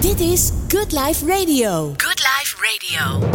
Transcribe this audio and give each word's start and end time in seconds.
Dit 0.00 0.20
is 0.20 0.50
Good 0.68 0.92
Life 0.92 1.26
Radio. 1.26 1.94
Good 1.96 2.18
Life 2.18 2.56
Radio. 2.60 3.28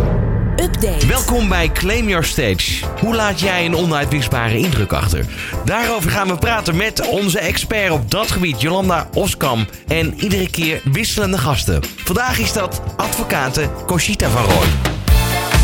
Update. 0.66 1.08
Welkom 1.08 1.50
bij 1.50 1.72
Claim 1.72 2.08
Your 2.08 2.24
Stage. 2.24 2.86
Hoe 3.00 3.16
laat 3.16 3.40
jij 3.40 3.66
een 3.66 3.76
onuitwisbare 3.76 4.57
indruk 4.57 4.94
achter? 4.94 5.26
Daarover 5.66 6.12
gaan 6.12 6.28
we 6.28 6.36
praten 6.36 6.76
met 6.76 7.08
onze 7.08 7.39
expert 7.39 7.92
op 7.92 8.12
dat 8.12 8.32
gebied, 8.32 8.62
Jolanda 8.62 9.10
Oskam. 9.13 9.68
En 9.88 10.13
iedere 10.20 10.50
keer 10.50 10.82
wisselende 10.84 11.38
gasten. 11.38 11.84
Vandaag 11.96 12.39
is 12.39 12.54
dat 12.54 12.82
advocate 12.98 13.70
Conchita 13.86 14.30
van 14.30 14.43
Rooij. 14.43 14.70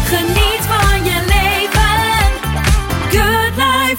Geniet 0.05 0.66
van 0.68 1.07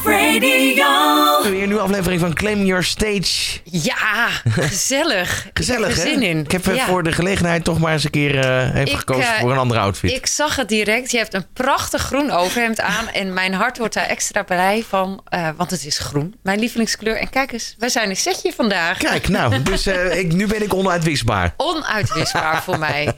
Life 0.05 0.11
Radio. 0.11 1.51
Weer 1.51 1.63
een 1.63 1.67
nieuwe 1.69 1.83
aflevering 1.83 2.21
van 2.21 2.35
Claim 2.35 2.65
Your 2.65 2.85
Stage. 2.85 3.59
Ja, 3.65 4.29
gezellig. 4.49 5.47
Gezellig, 5.55 5.89
ik 5.89 5.95
heb 5.97 6.05
er 6.05 6.11
zin 6.11 6.23
in. 6.23 6.39
Ik 6.39 6.51
heb 6.53 6.67
eh, 6.67 6.75
Ja. 6.75 6.87
voor 6.87 7.03
de 7.03 7.13
gelegenheid 7.13 7.65
toch 7.65 7.79
maar 7.79 7.93
eens 7.93 8.05
een 8.05 8.11
keer 8.11 8.39
eh, 8.39 8.67
even 8.75 8.87
Ik, 8.93 8.97
gekozen 8.99 9.35
eh, 9.35 9.41
voor 9.41 9.53
een 9.53 9.59
andere 9.59 9.81
outfit. 9.81 10.11
Ik 10.11 10.27
zag 10.27 10.57
het 10.57 10.69
direct. 10.69 11.11
Je 11.11 11.17
hebt 11.19 11.35
een 11.35 11.47
prachtig 11.53 12.03
groen 12.03 12.31
overhemd 12.31 12.81
aan. 12.81 13.09
En 13.09 13.33
mijn 13.33 13.53
hart 13.55 13.79
wordt 13.79 13.95
daar 13.95 14.07
extra 14.07 14.43
blij 14.43 14.85
van. 14.89 15.21
eh, 15.29 15.49
want 15.57 15.71
het 15.71 15.85
is 15.87 15.99
groen. 15.99 16.35
Mijn 16.43 16.59
lievelingskleur. 16.59 17.17
En 17.17 17.31
kijk 17.31 17.53
eens, 17.53 17.75
wij 17.79 17.89
zijn 17.89 18.11
een 18.11 18.17
setje 18.17 18.53
vandaag. 18.53 18.99
Kijk, 18.99 19.29
nou, 19.29 19.63
dus 19.63 19.87
eh, 19.87 20.19
ik, 20.21 20.33
nu 20.33 20.47
ben 20.47 20.63
ik 20.63 20.75
onuitwisbaar. 20.75 21.55
Onuitwisbaar 21.57 22.63
voor 22.63 22.79
mij. 22.89 23.13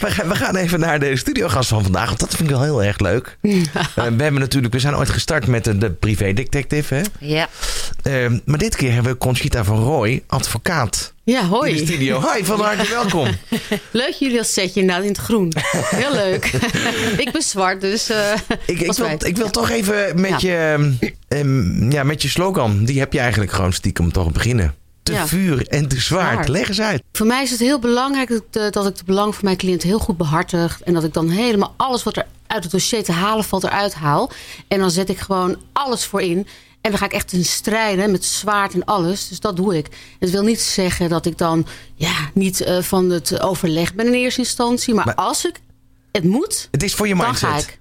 We 0.00 0.10
gaan, 0.10 0.28
we 0.28 0.34
gaan 0.34 0.56
even 0.56 0.80
naar 0.80 0.98
de 0.98 1.16
studiogast 1.16 1.68
van 1.68 1.82
vandaag, 1.82 2.06
want 2.06 2.20
dat 2.20 2.28
vind 2.34 2.42
ik 2.50 2.54
wel 2.54 2.62
heel 2.64 2.82
erg 2.82 2.98
leuk. 2.98 3.38
We 4.20 4.22
hebben 4.22 4.40
natuurlijk, 4.40 4.72
we 4.72 4.80
zijn 4.80 4.96
ooit 4.96 5.08
gestart 5.10 5.46
met 5.46 5.64
de, 5.64 5.78
de 5.78 5.90
privédetective, 6.16 6.94
hè? 6.94 7.00
Ja. 7.20 7.48
Eh, 8.02 8.26
maar 8.44 8.58
dit 8.58 8.76
keer 8.76 8.92
hebben 8.92 9.12
we 9.12 9.18
Conchita 9.18 9.64
van 9.64 9.78
Rooij, 9.78 10.22
advocaat, 10.26 11.12
Ja, 11.24 11.40
in 11.40 11.48
de 11.48 11.54
hoi. 11.54 11.76
studio. 11.78 12.20
Hi, 12.20 12.44
van 12.44 12.60
harte 12.60 12.88
welkom. 12.90 13.28
Leuk 13.90 14.12
jullie 14.12 14.38
als 14.38 14.52
setje 14.52 14.80
inderdaad 14.80 15.04
in 15.04 15.10
het 15.10 15.18
groen. 15.20 15.52
Heel 15.72 16.12
leuk. 16.12 16.44
ik 17.24 17.28
ben 17.32 17.42
zwart, 17.42 17.80
dus... 17.80 18.10
eh 18.10 18.32
Ik, 18.66 18.80
ik, 18.80 18.92
wil, 18.92 19.06
ik 19.18 19.36
wil 19.36 19.50
toch 19.50 19.70
even 19.70 20.20
met, 20.20 20.40
je, 20.40 20.54
ehm, 20.56 20.92
ehm, 21.28 21.90
ja, 21.92 22.02
met 22.02 22.22
je 22.22 22.28
slogan, 22.28 22.84
die 22.84 22.98
heb 22.98 23.12
je 23.12 23.18
eigenlijk 23.18 23.52
gewoon 23.52 23.72
stiekem 23.72 24.12
toch 24.12 24.32
beginnen. 24.32 24.74
Te 25.02 25.12
Ja. 25.12 25.26
vuur 25.26 25.66
en 25.66 25.88
te 25.88 26.00
zwaard. 26.00 26.48
Leg 26.48 26.68
eens 26.68 26.80
uit. 26.80 27.02
Voor 27.12 27.26
mij 27.26 27.42
is 27.42 27.50
het 27.50 27.60
heel 27.60 27.78
belangrijk 27.78 28.28
dat 28.28 28.38
ik, 28.38 28.44
de, 28.50 28.68
dat 28.70 28.86
ik 28.86 28.96
de 28.96 29.04
belang 29.04 29.34
van 29.34 29.44
mijn 29.44 29.56
cliënt 29.56 29.82
heel 29.82 29.98
goed 29.98 30.16
behartig. 30.16 30.80
En 30.84 30.94
dat 30.94 31.04
ik 31.04 31.12
dan 31.14 31.28
helemaal 31.28 31.74
alles 31.76 32.02
wat 32.02 32.16
er 32.16 32.26
uit 32.50 32.62
het 32.62 32.72
dossier 32.72 33.04
te 33.04 33.12
halen 33.12 33.44
valt 33.44 33.64
eruit 33.64 33.94
haal. 33.94 34.30
En 34.68 34.78
dan 34.78 34.90
zet 34.90 35.08
ik 35.08 35.18
gewoon 35.18 35.56
alles 35.72 36.04
voor 36.04 36.20
in. 36.22 36.46
En 36.80 36.90
dan 36.90 36.98
ga 36.98 37.04
ik 37.04 37.12
echt 37.12 37.32
in 37.32 37.44
strijden 37.44 38.10
met 38.10 38.24
zwaard 38.24 38.74
en 38.74 38.84
alles. 38.84 39.28
Dus 39.28 39.40
dat 39.40 39.56
doe 39.56 39.76
ik. 39.76 39.86
Het 40.18 40.30
wil 40.30 40.42
niet 40.42 40.60
zeggen 40.60 41.08
dat 41.08 41.26
ik 41.26 41.38
dan 41.38 41.66
ja, 41.94 42.14
niet 42.34 42.60
eh, 42.60 42.82
van 42.82 43.10
het 43.10 43.40
overleg 43.40 43.94
ben 43.94 44.06
in 44.06 44.12
eerste 44.12 44.40
instantie. 44.40 44.94
Maar, 44.94 45.04
Maar- 45.06 45.14
als 45.14 45.44
ik 45.44 45.60
het 46.12 46.24
moet, 46.24 46.68
Het 46.70 46.82
is 46.82 46.94
voor 46.94 47.08
je 47.08 47.14
dan 47.14 47.24
mindset. 47.26 47.48
ga 47.50 47.58
ik. 47.58 47.78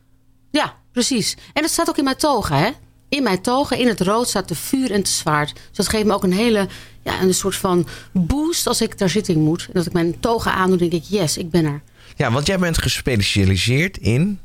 Ja, 0.52 0.76
precies. 0.92 1.38
En 1.54 1.62
dat 1.62 1.72
staat 1.72 1.90
ook 1.90 1.98
in 1.98 2.04
mijn 2.04 2.18
toga, 2.18 2.58
hè? 2.58 2.70
In 3.10 3.24
mijn 3.24 3.42
toga, 3.42 3.76
in 3.76 3.88
het 3.88 4.02
rood, 4.02 4.28
staat 4.28 4.48
te 4.48 4.56
vuur 4.56 4.92
en 4.92 5.04
te 5.04 5.12
zwaard. 5.12 5.54
Dus 5.54 5.78
dat 5.78 5.88
geeft 5.90 6.06
me 6.06 6.14
ook 6.14 6.24
een 6.24 6.34
hele, 6.34 6.68
ja, 7.04 7.22
een 7.22 7.34
soort 7.34 7.56
van 7.56 7.88
boost 8.12 8.68
als 8.68 8.82
ik 8.82 8.98
daar 8.98 9.10
zitting 9.10 9.38
moet. 9.38 9.62
En 9.66 9.72
dat 9.74 9.86
ik 9.86 9.94
mijn 9.94 10.20
toga 10.20 10.52
aandoe, 10.52 10.78
denk 10.78 10.92
ik, 10.92 11.04
yes, 11.08 11.38
ik 11.38 11.50
ben 11.50 11.66
er. 11.66 11.82
Ja, 12.16 12.32
want 12.32 12.48
jij 12.48 12.60
bent 12.60 12.78
gespecialiseerd 12.78 13.98
in... 13.98 14.40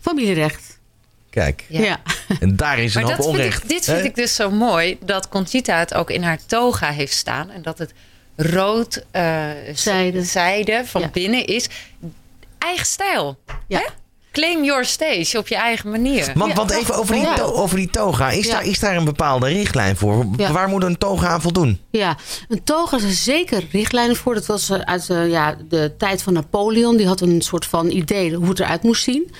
Familierecht. 0.00 0.78
Kijk, 1.30 1.64
Ja. 1.68 1.80
Ja. 1.82 2.00
en 2.40 2.56
daar 2.56 2.78
is 2.78 2.94
een 2.94 3.00
Maar 3.02 3.10
hoop 3.10 3.20
dat 3.20 3.26
vind 3.30 3.38
onrecht. 3.38 3.62
ik, 3.62 3.68
dit 3.68 3.84
vind 3.84 4.04
ik 4.04 4.14
dus 4.14 4.34
zo 4.34 4.50
mooi. 4.50 4.98
Dat 5.04 5.28
Conchita 5.28 5.78
het 5.78 5.94
ook 5.94 6.10
in 6.10 6.22
haar 6.22 6.38
toga 6.46 6.90
heeft 6.90 7.14
staan. 7.14 7.50
En 7.50 7.62
dat 7.62 7.78
het 7.78 7.92
rood 8.36 9.04
eh, 9.10 9.48
Zijde. 9.74 10.24
zijde 10.24 10.82
van 10.86 11.00
Ja. 11.00 11.08
binnen 11.08 11.44
is. 11.46 11.68
Eigen 12.58 12.86
stijl. 12.86 13.38
Ja. 13.68 13.78
Hè? 13.78 13.84
Claim 14.32 14.64
your 14.64 14.84
stage 14.84 15.38
op 15.38 15.48
je 15.48 15.54
eigen 15.54 15.90
manier. 15.90 16.32
Want, 16.34 16.50
Ja, 16.50 16.56
want 16.56 16.70
even 16.70 16.94
over 16.94 17.14
die, 17.14 17.34
to- 17.34 17.52
over 17.52 17.76
die 17.76 17.90
toga. 17.90 18.30
Is, 18.30 18.46
Ja. 18.46 18.52
daar, 18.52 18.64
is 18.66 18.78
daar 18.78 18.96
een 18.96 19.04
bepaalde 19.04 19.46
richtlijn 19.46 19.96
voor? 19.96 20.26
Ja. 20.36 20.52
Waar 20.52 20.68
moet 20.68 20.82
een 20.82 20.98
toga 20.98 21.28
aan 21.28 21.40
voldoen? 21.40 21.80
Ja, 21.90 22.16
een 22.48 22.64
toga 22.64 22.96
is 22.96 23.02
er 23.02 23.10
zeker 23.10 23.66
richtlijnen 23.72 24.16
voor. 24.16 24.34
Dat 24.34 24.46
was 24.46 24.70
eh, 24.70 24.78
uit 24.78 25.10
eh, 25.10 25.30
ja, 25.30 25.56
de 25.68 25.94
tijd 25.98 26.22
van 26.22 26.32
Napoleon. 26.32 26.96
Die 26.96 27.06
had 27.06 27.20
een 27.20 27.40
soort 27.42 27.66
van 27.66 27.90
idee 27.90 28.34
hoe 28.34 28.48
het 28.48 28.60
eruit 28.60 28.82
moest 28.82 29.02
zien. 29.02 29.30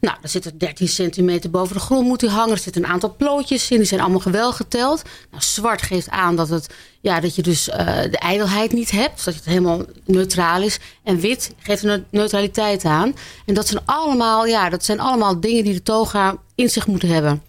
Nou, 0.00 0.16
er 0.22 0.58
13 0.58 0.88
centimeter 0.88 1.50
boven 1.50 1.74
de 1.74 1.80
grond 1.80 2.06
moet 2.06 2.20
die 2.20 2.28
hangen. 2.28 2.50
Er 2.52 2.58
zitten 2.58 2.84
een 2.84 2.90
aantal 2.90 3.14
plootjes 3.16 3.70
in. 3.70 3.76
Die 3.76 3.86
zijn 3.86 4.00
allemaal 4.00 4.20
gewel 4.20 4.52
geteld. 4.52 5.02
Nou, 5.30 5.42
zwart 5.42 5.82
geeft 5.82 6.08
aan 6.10 6.36
dat, 6.36 6.48
het, 6.48 6.74
ja, 7.00 7.20
dat 7.20 7.34
je 7.34 7.42
dus 7.42 7.68
eh, 7.68 7.86
de 8.02 8.18
ijdelheid 8.18 8.72
niet 8.72 8.90
hebt. 8.90 9.24
Dat 9.24 9.34
het 9.34 9.44
helemaal 9.44 9.84
neutraal 10.04 10.62
is. 10.62 10.78
En 11.04 11.20
wit 11.20 11.54
geeft 11.58 11.82
een 11.82 12.04
neutraliteit 12.10 12.84
aan. 12.84 13.14
En 13.46 13.54
dat 13.54 13.68
zijn 13.68 13.82
allemaal, 13.84 14.46
ja, 14.46 14.68
dat 14.68 14.84
zijn 14.84 15.00
allemaal 15.00 15.40
dingen 15.40 15.64
die 15.64 15.72
de 15.72 15.82
toga 15.82 16.36
in 16.54 16.68
zich 16.70 16.86
moeten 16.86 17.08
hebben. 17.08 17.42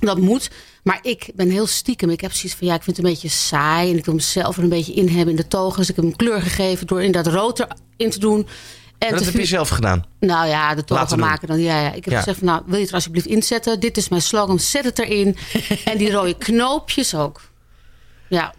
Dat 0.00 0.18
moet. 0.18 0.50
Maar 0.82 0.98
ik 1.02 1.30
ben 1.34 1.50
heel 1.50 1.66
stiekem. 1.66 2.10
Ik 2.10 2.20
heb 2.20 2.32
zoiets 2.32 2.58
van 2.58 2.66
ja, 2.66 2.74
ik 2.74 2.82
vind 2.82 2.96
het 2.96 3.06
een 3.06 3.12
beetje 3.12 3.28
saai. 3.28 3.90
En 3.90 3.96
ik 3.98 4.04
wil 4.04 4.14
mezelf 4.14 4.56
er 4.56 4.62
een 4.62 4.68
beetje 4.68 4.92
in 4.94 5.08
hebben 5.08 5.28
in 5.28 5.36
de 5.36 5.48
togen. 5.48 5.78
Dus 5.78 5.88
ik 5.88 5.96
heb 5.96 6.04
hem 6.04 6.16
kleur 6.16 6.42
gegeven 6.42 6.86
door 6.86 7.02
inderdaad 7.02 7.32
rood 7.34 7.66
erin 7.96 8.10
te 8.12 8.18
doen. 8.18 8.46
En 8.98 9.10
dat 9.10 9.24
heb 9.24 9.34
je 9.34 9.44
zelf 9.44 9.68
gedaan. 9.68 10.04
Nou 10.20 10.48
ja, 10.48 10.74
de 10.74 10.84
toga 10.84 11.16
maken 11.16 11.48
dan. 11.48 11.60
Ja, 11.60 11.80
ja. 11.80 11.92
Ik 11.92 12.04
heb 12.04 12.12
Ja. 12.12 12.18
gezegd 12.18 12.38
van 12.38 12.46
nou, 12.46 12.62
wil 12.64 12.74
je 12.74 12.80
het 12.80 12.88
er 12.88 12.94
alsjeblieft 12.94 13.26
inzetten? 13.26 13.80
Dit 13.80 13.96
is 13.96 14.08
mijn 14.08 14.22
slogan, 14.22 14.60
zet 14.60 14.84
het 14.84 14.98
erin. 14.98 15.36
en 15.84 15.98
die 15.98 16.10
rode 16.12 16.34
knoopjes 16.38 17.14
ook. 17.14 17.40
Ja. 18.28 18.54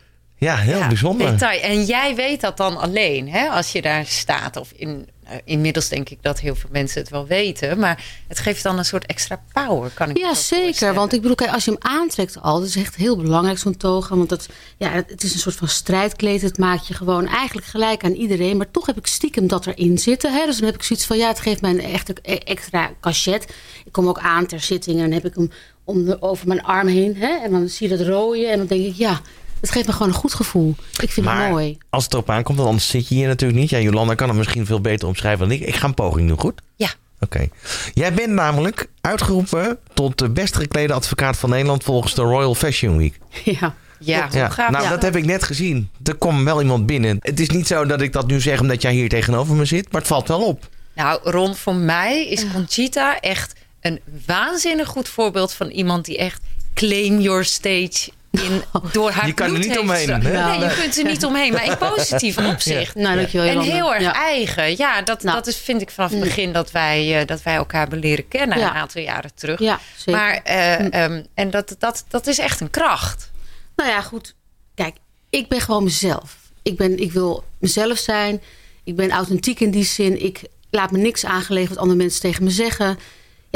Ja, 0.45 0.55
heel 0.55 0.77
Ja, 0.77 0.87
bijzonder. 0.87 1.31
Detail. 1.31 1.61
En 1.61 1.83
jij 1.83 2.15
weet 2.15 2.41
dat 2.41 2.57
dan 2.57 2.77
alleen, 2.77 3.29
hè, 3.29 3.47
als 3.47 3.71
je 3.71 3.81
daar 3.81 4.05
staat. 4.05 4.57
Of 4.57 4.71
in, 4.75 5.07
eh, 5.23 5.37
inmiddels 5.43 5.89
denk 5.89 6.09
ik 6.09 6.17
dat 6.21 6.39
heel 6.39 6.55
veel 6.55 6.69
mensen 6.71 7.01
het 7.01 7.09
wel 7.09 7.27
weten. 7.27 7.79
Maar 7.79 8.03
het 8.27 8.39
geeft 8.39 8.63
dan 8.63 8.77
een 8.77 8.85
soort 8.85 9.05
extra 9.05 9.43
power, 9.53 9.89
kan 9.93 10.09
ik 10.09 10.17
Ja, 10.17 10.33
zeker. 10.33 10.93
Want 10.93 11.13
ik 11.13 11.21
bedoel, 11.21 11.35
kijk, 11.35 11.51
als 11.51 11.65
je 11.65 11.71
hem 11.71 11.91
aantrekt 11.91 12.41
al, 12.41 12.59
dat 12.59 12.67
is 12.67 12.75
echt 12.75 12.95
heel 12.95 13.17
belangrijk, 13.17 13.57
zo'n 13.57 13.77
toga. 13.77 14.15
Want 14.15 14.29
dat, 14.29 14.47
ja, 14.77 14.91
het 14.91 15.23
is 15.23 15.33
een 15.33 15.39
soort 15.39 15.55
van 15.55 15.67
strijdkleed. 15.67 16.41
Het 16.41 16.57
maakt 16.57 16.87
je 16.87 16.93
gewoon 16.93 17.27
eigenlijk 17.27 17.67
gelijk 17.67 18.03
aan 18.03 18.13
iedereen. 18.13 18.57
Maar 18.57 18.71
toch 18.71 18.85
heb 18.85 18.97
ik 18.97 19.07
stiekem 19.07 19.47
dat 19.47 19.65
erin 19.65 19.97
zitten. 19.97 20.33
Hè? 20.33 20.45
Dus 20.45 20.55
dan 20.55 20.65
heb 20.65 20.75
ik 20.75 20.83
zoiets 20.83 21.05
van, 21.05 21.17
ja, 21.17 21.27
het 21.27 21.39
geeft 21.39 21.61
mij 21.61 21.71
een 21.71 21.81
echte, 21.81 22.13
extra 22.43 22.91
cachet. 23.01 23.43
Ik 23.85 23.91
kom 23.91 24.07
ook 24.07 24.19
aan 24.19 24.45
ter 24.45 24.59
zitting 24.59 24.97
en 24.97 25.03
dan 25.03 25.11
heb 25.11 25.25
ik 25.25 25.35
hem 25.35 25.51
om 25.83 26.05
de, 26.05 26.21
over 26.21 26.47
mijn 26.47 26.63
arm 26.63 26.87
heen. 26.87 27.15
Hè? 27.15 27.35
En 27.43 27.51
dan 27.51 27.69
zie 27.69 27.89
je 27.89 27.97
dat 27.97 28.07
rode 28.07 28.47
en 28.47 28.57
dan 28.57 28.67
denk 28.67 28.85
ik, 28.85 28.95
ja, 28.95 29.21
het 29.61 29.71
geeft 29.71 29.87
me 29.87 29.93
gewoon 29.93 30.07
een 30.07 30.13
goed 30.13 30.33
gevoel. 30.33 30.75
Ik 31.01 31.11
vind 31.11 31.15
het 31.27 31.35
Maar 31.35 31.49
mooi. 31.49 31.77
als 31.89 32.03
het 32.03 32.13
erop 32.13 32.29
aankomt, 32.29 32.57
want 32.57 32.69
anders 32.69 32.87
zit 32.89 33.07
je 33.07 33.15
hier 33.15 33.27
natuurlijk 33.27 33.59
niet. 33.59 33.69
Ja, 33.69 33.79
Jolanda 33.79 34.15
kan 34.15 34.27
het 34.27 34.37
misschien 34.37 34.65
veel 34.65 34.81
beter 34.81 35.07
omschrijven 35.07 35.47
dan 35.47 35.57
ik. 35.57 35.61
Ik 35.67 35.75
ga 35.75 35.87
een 35.87 35.93
poging 35.93 36.27
doen, 36.27 36.39
goed? 36.39 36.61
Ja, 36.75 36.89
Oké. 37.19 37.47
Jij 37.93 38.13
bent 38.13 38.31
namelijk 38.31 38.89
uitgeroepen 39.01 39.77
tot 39.93 40.17
de 40.17 40.29
best 40.29 40.55
geklede 40.55 40.93
advocaat 40.93 41.37
van 41.37 41.49
Nederland 41.49 41.83
volgens 41.83 42.13
de 42.13 42.21
Royal 42.21 42.55
Fashion 42.55 42.97
Week. 42.97 43.17
Ja. 43.43 43.75
ja, 43.99 44.27
hoe 44.27 44.37
Ja, 44.37 44.49
gaaf 44.49 44.71
nou, 44.71 44.89
dat 44.89 45.01
heb 45.01 45.15
ik 45.15 45.25
net 45.25 45.43
gezien. 45.43 45.89
Er 46.03 46.15
komt 46.15 46.43
wel 46.43 46.61
iemand 46.61 46.85
binnen. 46.85 47.17
Het 47.19 47.39
is 47.39 47.49
niet 47.49 47.67
zo 47.67 47.85
dat 47.85 48.01
ik 48.01 48.13
dat 48.13 48.27
nu 48.27 48.41
zeg 48.41 48.59
omdat 48.59 48.81
jij 48.81 48.93
hier 48.93 49.09
tegenover 49.09 49.55
me 49.55 49.65
zit, 49.65 49.91
maar 49.91 50.01
het 50.01 50.09
valt 50.09 50.27
wel 50.27 50.43
op. 50.43 50.69
Nou, 50.95 51.19
Ron, 51.23 51.55
voor 51.55 51.75
mij 51.75 52.27
is 52.27 52.45
Conchita 52.53 53.19
echt 53.19 53.53
een 53.81 53.99
waanzinnig 54.25 54.87
goed 54.87 55.09
voorbeeld 55.09 55.53
van 55.53 55.67
iemand 55.69 56.05
die 56.05 56.17
echt 56.17 56.41
claim 56.73 57.19
your 57.19 57.45
stage 57.45 58.09
in, 58.39 58.63
door 58.91 59.11
haar 59.11 59.27
Je 59.27 59.33
kan 59.33 59.45
er 59.53 59.57
niet 59.59 59.65
heeft 59.67 59.79
omheen? 59.79 60.07
Nee, 60.19 60.59
je 60.59 60.75
kunt 60.81 60.97
er 60.97 61.03
niet 61.03 61.25
omheen, 61.25 61.53
maar 61.53 61.65
in 61.65 61.77
positief 61.93 62.37
opzicht. 62.37 62.95
Nou, 62.95 63.15
dankjewel. 63.15 63.47
En 63.47 63.59
heel 63.59 63.93
erg 63.93 64.03
Ja. 64.03 64.13
eigen. 64.13 64.77
Ja, 64.77 65.01
dat, 65.01 65.23
Nou. 65.23 65.35
dat 65.35 65.47
is, 65.47 65.57
vind 65.57 65.81
ik 65.81 65.89
vanaf 65.89 66.11
het 66.11 66.19
begin 66.19 66.51
dat 66.53 66.71
wij, 66.71 67.19
eh, 67.21 67.27
dat 67.27 67.43
wij 67.43 67.55
elkaar 67.55 67.79
hebben 67.81 67.99
leren 67.99 68.27
kennen 68.27 68.59
Ja. 68.59 68.69
een 68.69 68.75
aantal 68.75 69.01
jaren 69.01 69.31
terug. 69.35 69.59
Ja, 69.59 69.79
zeker. 69.97 70.21
Maar, 70.21 70.39
eh, 70.43 71.03
ehm, 71.03 71.23
en 71.33 71.49
dat, 71.49 71.75
dat, 71.79 72.05
dat 72.07 72.27
is 72.27 72.37
echt 72.39 72.59
een 72.61 72.69
kracht. 72.69 73.31
Nou 73.75 73.89
ja, 73.89 74.01
goed. 74.01 74.35
Kijk, 74.75 74.95
ik 75.29 75.47
ben 75.47 75.61
gewoon 75.61 75.83
mezelf. 75.83 76.37
Ik, 76.63 76.77
ben, 76.77 76.99
ik 76.99 77.11
wil 77.11 77.43
mezelf 77.59 77.97
zijn. 77.97 78.41
Ik 78.83 78.95
ben 78.95 79.11
authentiek 79.11 79.59
in 79.59 79.71
die 79.71 79.85
zin. 79.85 80.23
Ik 80.23 80.41
laat 80.69 80.91
me 80.91 80.97
niks 80.97 81.25
aangelegen 81.25 81.69
wat 81.69 81.77
andere 81.77 81.97
mensen 81.97 82.21
tegen 82.21 82.43
me 82.43 82.49
zeggen. 82.49 82.97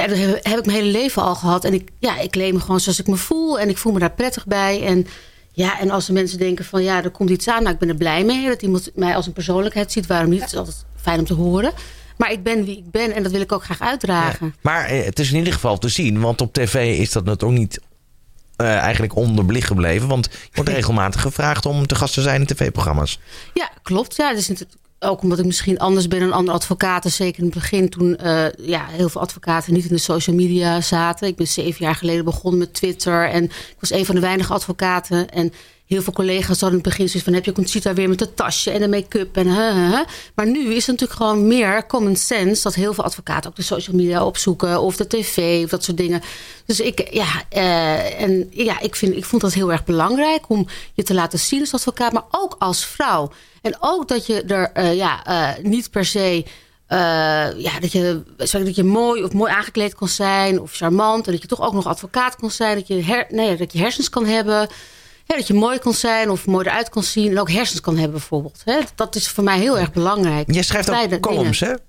Ja, 0.01 0.07
dat 0.07 0.17
heb, 0.17 0.57
ik 0.57 0.65
mijn 0.65 0.77
hele 0.77 0.91
leven 0.91 1.21
al 1.21 1.35
gehad. 1.35 1.65
En 1.65 1.73
ik, 1.73 1.89
ja, 1.99 2.19
ik 2.19 2.35
leef 2.35 2.53
me 2.53 2.59
gewoon 2.59 2.79
zoals 2.79 2.99
ik 2.99 3.07
me 3.07 3.15
voel. 3.15 3.59
En 3.59 3.69
ik 3.69 3.77
voel 3.77 3.93
me 3.93 3.99
daar 3.99 4.11
prettig 4.11 4.45
bij. 4.45 4.85
En, 4.85 5.07
ja, 5.51 5.79
en 5.79 5.89
als 5.89 6.05
de 6.05 6.13
mensen 6.13 6.37
denken 6.37 6.65
van 6.65 6.83
ja, 6.83 7.03
er 7.03 7.09
komt 7.09 7.29
iets 7.29 7.47
aan. 7.47 7.61
Nou, 7.61 7.73
ik 7.73 7.79
ben 7.79 7.89
er 7.89 7.95
blij 7.95 8.23
mee. 8.23 8.47
Dat 8.47 8.61
iemand 8.61 8.91
mij 8.95 9.15
als 9.15 9.27
een 9.27 9.33
persoonlijkheid 9.33 9.91
ziet. 9.91 10.07
Waarom 10.07 10.29
niet? 10.29 10.41
Het 10.41 10.51
is 10.51 10.57
altijd 10.57 10.85
fijn 10.95 11.19
om 11.19 11.25
te 11.25 11.33
horen. 11.33 11.71
Maar 12.17 12.31
ik 12.31 12.43
ben 12.43 12.65
wie 12.65 12.77
ik 12.77 12.91
ben. 12.91 13.15
En 13.15 13.23
dat 13.23 13.31
wil 13.31 13.41
ik 13.41 13.51
ook 13.51 13.63
graag 13.63 13.81
uitdragen. 13.81 14.55
Maar 14.61 14.85
eh, 14.85 15.05
het 15.05 15.19
is 15.19 15.31
in 15.31 15.37
ieder 15.37 15.53
geval 15.53 15.77
te 15.77 15.89
zien, 15.89 16.19
want 16.19 16.41
op 16.41 16.53
tv 16.53 16.99
is 16.99 17.11
dat 17.11 17.25
natuurlijk 17.25 17.59
niet 17.59 17.79
eh, 18.55 18.77
eigenlijk 18.77 19.15
onderbelicht 19.15 19.67
gebleven. 19.67 20.07
Want 20.07 20.29
je 20.31 20.49
wordt 20.53 20.69
regelmatig 20.79 21.21
gevraagd 21.21 21.65
om 21.65 21.87
te 21.87 21.95
gast 21.95 22.13
te 22.13 22.21
zijn 22.21 22.41
in 22.41 22.47
tv-programma's. 22.47 23.19
Ja, 23.53 23.69
klopt. 23.81 24.15
Ja, 24.15 24.33
dus 24.33 24.51
ook 24.99 25.21
omdat 25.21 25.39
ik 25.39 25.45
misschien 25.45 25.79
anders 25.79 26.07
ben 26.07 26.19
dan 26.19 26.31
andere 26.31 26.57
advocaten. 26.57 27.11
Zeker 27.11 27.39
in 27.39 27.45
het 27.45 27.53
begin 27.53 27.89
toen 27.89 28.17
eh, 28.17 28.45
ja, 28.51 28.85
heel 28.85 29.09
veel 29.09 29.21
advocaten 29.21 29.73
niet 29.73 29.83
in 29.83 29.93
de 29.93 29.97
social 29.97 30.35
media 30.35 30.81
zaten. 30.81 31.27
Ik 31.27 31.35
ben 31.35 31.47
zeven 31.47 31.85
jaar 31.85 31.95
geleden 31.95 32.25
begonnen 32.25 32.59
met 32.59 32.73
Twitter. 32.73 33.29
En 33.29 33.43
ik 33.43 33.75
was 33.79 33.91
een 33.91 34.05
van 34.05 34.15
de 34.15 34.21
weinige 34.21 34.53
advocaten. 34.53 35.29
En 35.29 35.53
heel 35.89 36.01
veel 36.01 36.13
collega's 36.13 36.59
hadden 36.59 36.69
in 36.69 36.75
het 36.75 36.83
begin 36.83 37.05
zoiets 37.05 37.23
van... 37.23 37.33
heb 37.33 37.45
je 37.45 37.51
Conchita 37.51 37.93
weer 37.93 38.09
met 38.09 38.19
het 38.19 38.35
tasje 38.35 38.71
en 38.71 38.79
de 38.79 38.87
make-up 38.87 39.37
en. 39.37 39.47
Maar 40.35 40.47
nu 40.47 40.73
is 40.73 40.87
het 40.87 40.99
natuurlijk 40.99 41.19
gewoon 41.19 41.47
meer 41.47 41.85
common 41.85 42.15
sense... 42.15 42.63
dat 42.63 42.75
heel 42.75 42.93
veel 42.93 43.03
advocaten 43.03 43.49
ook 43.49 43.55
de 43.55 43.61
social 43.61 43.95
media 43.95 44.25
opzoeken... 44.25 44.81
of 44.81 44.95
de 44.95 45.07
tv 45.07 45.63
of 45.63 45.69
dat 45.69 45.83
soort 45.83 45.97
dingen. 45.97 46.21
Dus 46.65 46.79
ik, 46.79 47.13
ja, 47.13 47.43
eh, 47.49 48.21
en, 48.21 48.47
ja, 48.51 48.79
ik, 48.79 48.95
vind, 48.95 49.15
ik 49.15 49.25
vond 49.25 49.41
dat 49.41 49.53
heel 49.53 49.71
erg 49.71 49.83
belangrijk... 49.83 50.49
om 50.49 50.67
je 50.93 51.03
te 51.03 51.13
laten 51.13 51.39
zien 51.39 51.59
als 51.59 51.73
advocaat, 51.73 52.13
maar 52.13 52.25
ook 52.31 52.55
als 52.59 52.85
vrouw. 52.85 53.31
En 53.61 53.75
ook 53.79 54.07
dat 54.07 54.25
je 54.25 54.41
er 54.41 54.71
eh, 54.71 54.95
ja, 54.95 55.25
eh, 55.25 55.63
niet 55.63 55.91
per 55.91 56.05
se... 56.05 56.45
ja, 57.57 57.79
dat 57.79 57.91
je, 57.91 58.21
zeg, 58.37 58.63
dat 58.63 58.75
je 58.75 58.83
mooi 58.83 59.23
of 59.23 59.33
mooi 59.33 59.51
aangekleed 59.51 59.95
kan 59.95 60.07
zijn 60.07 60.61
of 60.61 60.75
charmant. 60.75 61.25
En 61.25 61.31
dat 61.31 61.41
je 61.41 61.47
toch 61.47 61.61
ook 61.61 61.73
nog 61.73 61.87
advocaat 61.87 62.35
kan 62.35 62.51
zijn. 62.51 62.75
Dat 62.77 62.87
je, 62.87 63.03
her, 63.03 63.25
nee, 63.29 63.55
dat 63.55 63.73
je 63.73 63.79
hersens 63.79 64.09
kan 64.09 64.25
hebben. 64.25 64.69
Ja, 65.29 65.35
dat 65.35 65.47
je 65.47 65.53
mooi 65.53 65.79
kan 65.79 65.93
zijn 65.93 66.29
of 66.29 66.45
mooi 66.45 66.65
eruit 66.67 66.89
kan 66.89 67.03
zien. 67.03 67.31
En 67.31 67.39
ook 67.39 67.51
hersens 67.51 67.81
kan 67.81 67.93
hebben 67.93 68.17
bijvoorbeeld. 68.17 68.61
Hè. 68.65 68.79
Dat 68.95 69.15
is 69.15 69.29
voor 69.29 69.43
mij 69.43 69.59
heel 69.59 69.79
erg 69.79 69.91
belangrijk. 69.91 70.53
Jij 70.53 70.63
schrijft 70.63 70.89
ook 70.89 71.19
columns, 71.19 71.59
dingen. 71.59 71.75
hè? 71.75 71.81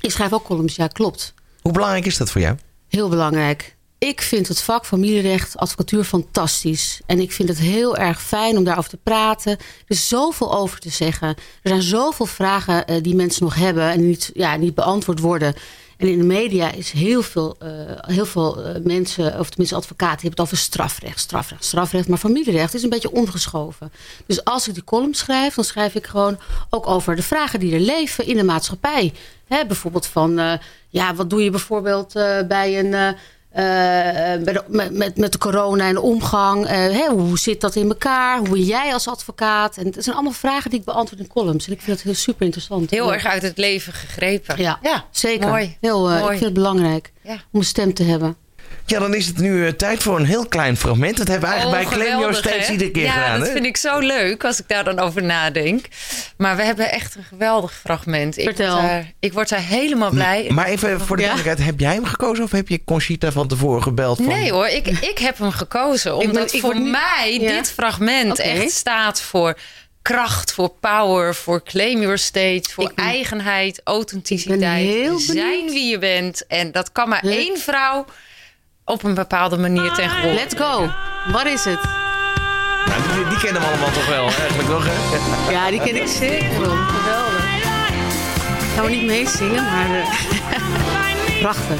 Ik 0.00 0.10
schrijf 0.10 0.32
ook 0.32 0.44
columns, 0.44 0.76
ja 0.76 0.86
klopt. 0.86 1.34
Hoe 1.60 1.72
belangrijk 1.72 2.06
is 2.06 2.16
dat 2.16 2.30
voor 2.30 2.40
jou? 2.40 2.56
Heel 2.88 3.08
belangrijk. 3.08 3.76
Ik 3.98 4.22
vind 4.22 4.48
het 4.48 4.60
vak 4.62 4.86
familierecht, 4.86 5.56
advocatuur 5.56 6.04
fantastisch. 6.04 7.00
En 7.06 7.20
ik 7.20 7.32
vind 7.32 7.48
het 7.48 7.58
heel 7.58 7.96
erg 7.96 8.22
fijn 8.22 8.56
om 8.56 8.64
daarover 8.64 8.90
te 8.90 8.98
praten. 9.02 9.52
Er 9.52 9.58
is 9.86 10.08
zoveel 10.08 10.54
over 10.54 10.78
te 10.80 10.90
zeggen. 10.90 11.28
Er 11.28 11.36
zijn 11.62 11.82
zoveel 11.82 12.26
vragen 12.26 12.86
eh, 12.86 13.02
die 13.02 13.14
mensen 13.14 13.44
nog 13.44 13.54
hebben 13.54 13.90
en 13.90 14.06
niet, 14.06 14.30
ja, 14.34 14.56
niet 14.56 14.74
beantwoord 14.74 15.20
worden. 15.20 15.54
En 15.96 16.08
in 16.08 16.18
de 16.18 16.24
media 16.24 16.72
is 16.72 16.90
heel 16.90 17.22
veel, 17.22 17.56
eh, 17.58 17.68
heel 18.00 18.26
veel 18.26 18.62
eh, 18.62 18.82
mensen, 18.82 19.38
of 19.38 19.48
tenminste 19.48 19.76
advocaten, 19.76 20.20
hebben 20.20 20.30
het 20.30 20.40
over 20.40 20.56
strafrecht, 20.56 21.20
strafrecht, 21.20 21.64
strafrecht. 21.64 22.08
Maar 22.08 22.18
familierecht 22.18 22.74
is 22.74 22.82
een 22.82 22.88
beetje 22.88 23.12
ongeschoven. 23.12 23.92
Dus 24.26 24.44
als 24.44 24.68
ik 24.68 24.74
die 24.74 24.84
column 24.84 25.14
schrijf, 25.14 25.54
dan 25.54 25.64
schrijf 25.64 25.94
ik 25.94 26.06
gewoon 26.06 26.38
ook 26.70 26.86
over 26.86 27.16
de 27.16 27.22
vragen 27.22 27.60
die 27.60 27.74
er 27.74 27.80
leven 27.80 28.26
in 28.26 28.36
de 28.36 28.44
maatschappij. 28.44 29.12
Hè, 29.46 29.66
bijvoorbeeld 29.66 30.06
van, 30.06 30.38
eh, 30.38 30.52
ja, 30.88 31.14
wat 31.14 31.30
doe 31.30 31.44
je 31.44 31.50
bijvoorbeeld 31.50 32.12
bij 32.48 32.78
een... 32.78 33.16
eh, 33.56 34.34
eh, 34.34 34.40
met, 34.68 34.90
met, 34.90 35.16
met 35.16 35.32
de 35.32 35.38
corona 35.38 35.86
en 35.88 35.94
de 35.94 36.00
omgang. 36.00 36.66
eh, 36.66 36.72
hè, 36.74 37.08
hoe 37.08 37.38
zit 37.38 37.60
dat 37.60 37.74
in 37.74 37.88
elkaar? 37.88 38.38
Hoe 38.38 38.48
ben 38.48 38.62
jij 38.62 38.92
als 38.92 39.08
advocaat? 39.08 39.76
En 39.76 39.84
het 39.86 39.96
zijn 40.04 40.14
allemaal 40.14 40.32
vragen 40.32 40.70
die 40.70 40.78
ik 40.78 40.84
beantwoord 40.84 41.20
in 41.20 41.28
columns. 41.28 41.66
En 41.66 41.72
ik 41.72 41.80
vind 41.80 41.96
dat 41.96 42.06
heel 42.06 42.14
super 42.14 42.44
interessant. 42.44 42.90
Heel 42.90 43.06
Ja. 43.06 43.12
erg 43.12 43.24
uit 43.26 43.42
het 43.42 43.58
leven 43.58 43.92
gegrepen. 43.92 44.56
Ja, 44.62 44.78
zeker. 45.10 45.48
Mooi. 45.48 45.76
Heel, 45.80 46.00
Mooi. 46.08 46.22
Ik 46.22 46.28
vind 46.28 46.40
het 46.40 46.52
belangrijk 46.54 47.12
Ja. 47.22 47.32
om 47.52 47.58
een 47.60 47.64
stem 47.64 47.94
te 47.94 48.02
hebben. 48.02 48.36
Ja, 48.86 48.98
dan 48.98 49.14
is 49.14 49.26
het 49.26 49.38
nu 49.38 49.66
eh, 49.66 49.72
tijd 49.72 50.02
voor 50.02 50.18
een 50.18 50.24
heel 50.24 50.46
klein 50.46 50.76
fragment. 50.76 51.16
Dat 51.16 51.28
hebben 51.28 51.48
we 51.48 51.54
eigenlijk 51.54 51.84
Oh, 51.84 51.88
bij 51.90 51.98
Claim 51.98 52.20
Your 52.20 52.34
geweldig, 52.34 52.52
Stage 52.52 52.66
hè? 52.66 52.72
iedere 52.72 52.90
keer 52.90 53.04
ja, 53.04 53.12
gedaan. 53.12 53.38
dat 53.38 53.46
hè? 53.48 53.52
vind 53.52 53.66
ik 53.66 53.76
zo 53.76 53.98
leuk 53.98 54.44
als 54.44 54.58
ik 54.60 54.68
daar 54.68 54.84
dan 54.84 54.98
over 54.98 55.22
nadenk. 55.22 55.84
Maar 56.36 56.56
we 56.56 56.62
hebben 56.62 56.90
echt 56.92 57.14
een 57.14 57.24
geweldig 57.24 57.72
fragment. 57.84 58.38
Ik 58.38 58.44
Vertel. 58.44 58.74
Word 58.74 58.86
daar, 58.86 59.12
ik 59.20 59.32
word 59.32 59.48
daar 59.48 59.62
helemaal 59.62 60.10
blij. 60.10 60.46
Maar 60.50 60.66
even 60.66 61.00
voor 61.00 61.16
de 61.16 61.22
Ja. 61.22 61.28
duidelijkheid, 61.28 61.68
heb 61.70 61.80
jij 61.80 61.94
hem 61.94 62.04
gekozen 62.04 62.44
of 62.44 62.50
heb 62.50 62.68
je 62.68 62.84
Conchita 62.84 63.32
van 63.32 63.48
tevoren 63.48 63.82
gebeld? 63.82 64.16
Van... 64.16 64.26
Nee 64.26 64.52
hoor, 64.52 64.66
ik, 64.66 64.86
ik 64.86 65.18
heb 65.18 65.38
hem 65.38 65.50
gekozen. 65.50 66.16
Omdat 66.16 66.52
ik 66.52 66.60
voor 66.60 66.74
nu- 66.78 66.90
mij 66.90 67.38
Ja. 67.40 67.48
dit 67.56 67.70
fragment 67.72 68.38
echt 68.38 68.70
staat 68.70 69.20
voor 69.20 69.58
kracht, 70.02 70.52
voor 70.52 70.72
power, 70.80 71.34
voor 71.34 71.62
claim 71.62 72.00
your 72.00 72.18
stage, 72.18 72.62
voor 72.72 72.92
ben- 72.94 73.04
eigenheid, 73.04 73.80
authenticiteit. 73.84 75.20
Zijn 75.20 75.66
wie 75.66 75.84
je 75.90 75.98
bent. 75.98 76.46
En 76.46 76.72
dat 76.72 76.92
kan 76.92 77.08
maar 77.08 77.22
één 77.24 77.58
vrouw 77.58 78.04
op 78.86 79.02
een 79.02 79.14
bepaalde 79.14 79.56
manier 79.56 79.92
ten 79.92 80.08
gevolge. 80.08 80.34
Let's 80.34 80.54
go. 80.58 80.90
Wat 81.32 81.46
is 81.46 81.64
het? 81.64 81.78
Nou, 82.86 83.02
die, 83.14 83.28
die 83.28 83.38
kennen 83.38 83.62
we 83.62 83.68
allemaal 83.68 83.90
toch 83.92 84.06
wel, 84.08 84.24
eigenlijk 84.24 84.68
nog, 84.68 84.86
hè? 84.88 84.92
Ja, 85.52 85.70
die 85.70 85.80
ken 85.80 85.96
ik 85.96 86.06
zeker 86.08 86.60
wel. 86.60 86.76
Geweldig. 86.76 87.44
Gaan 88.74 88.84
we 88.84 88.90
niet 88.90 89.06
meezingen, 89.06 89.64
maar... 89.64 89.90
eh, 90.00 91.38
prachtig. 91.42 91.78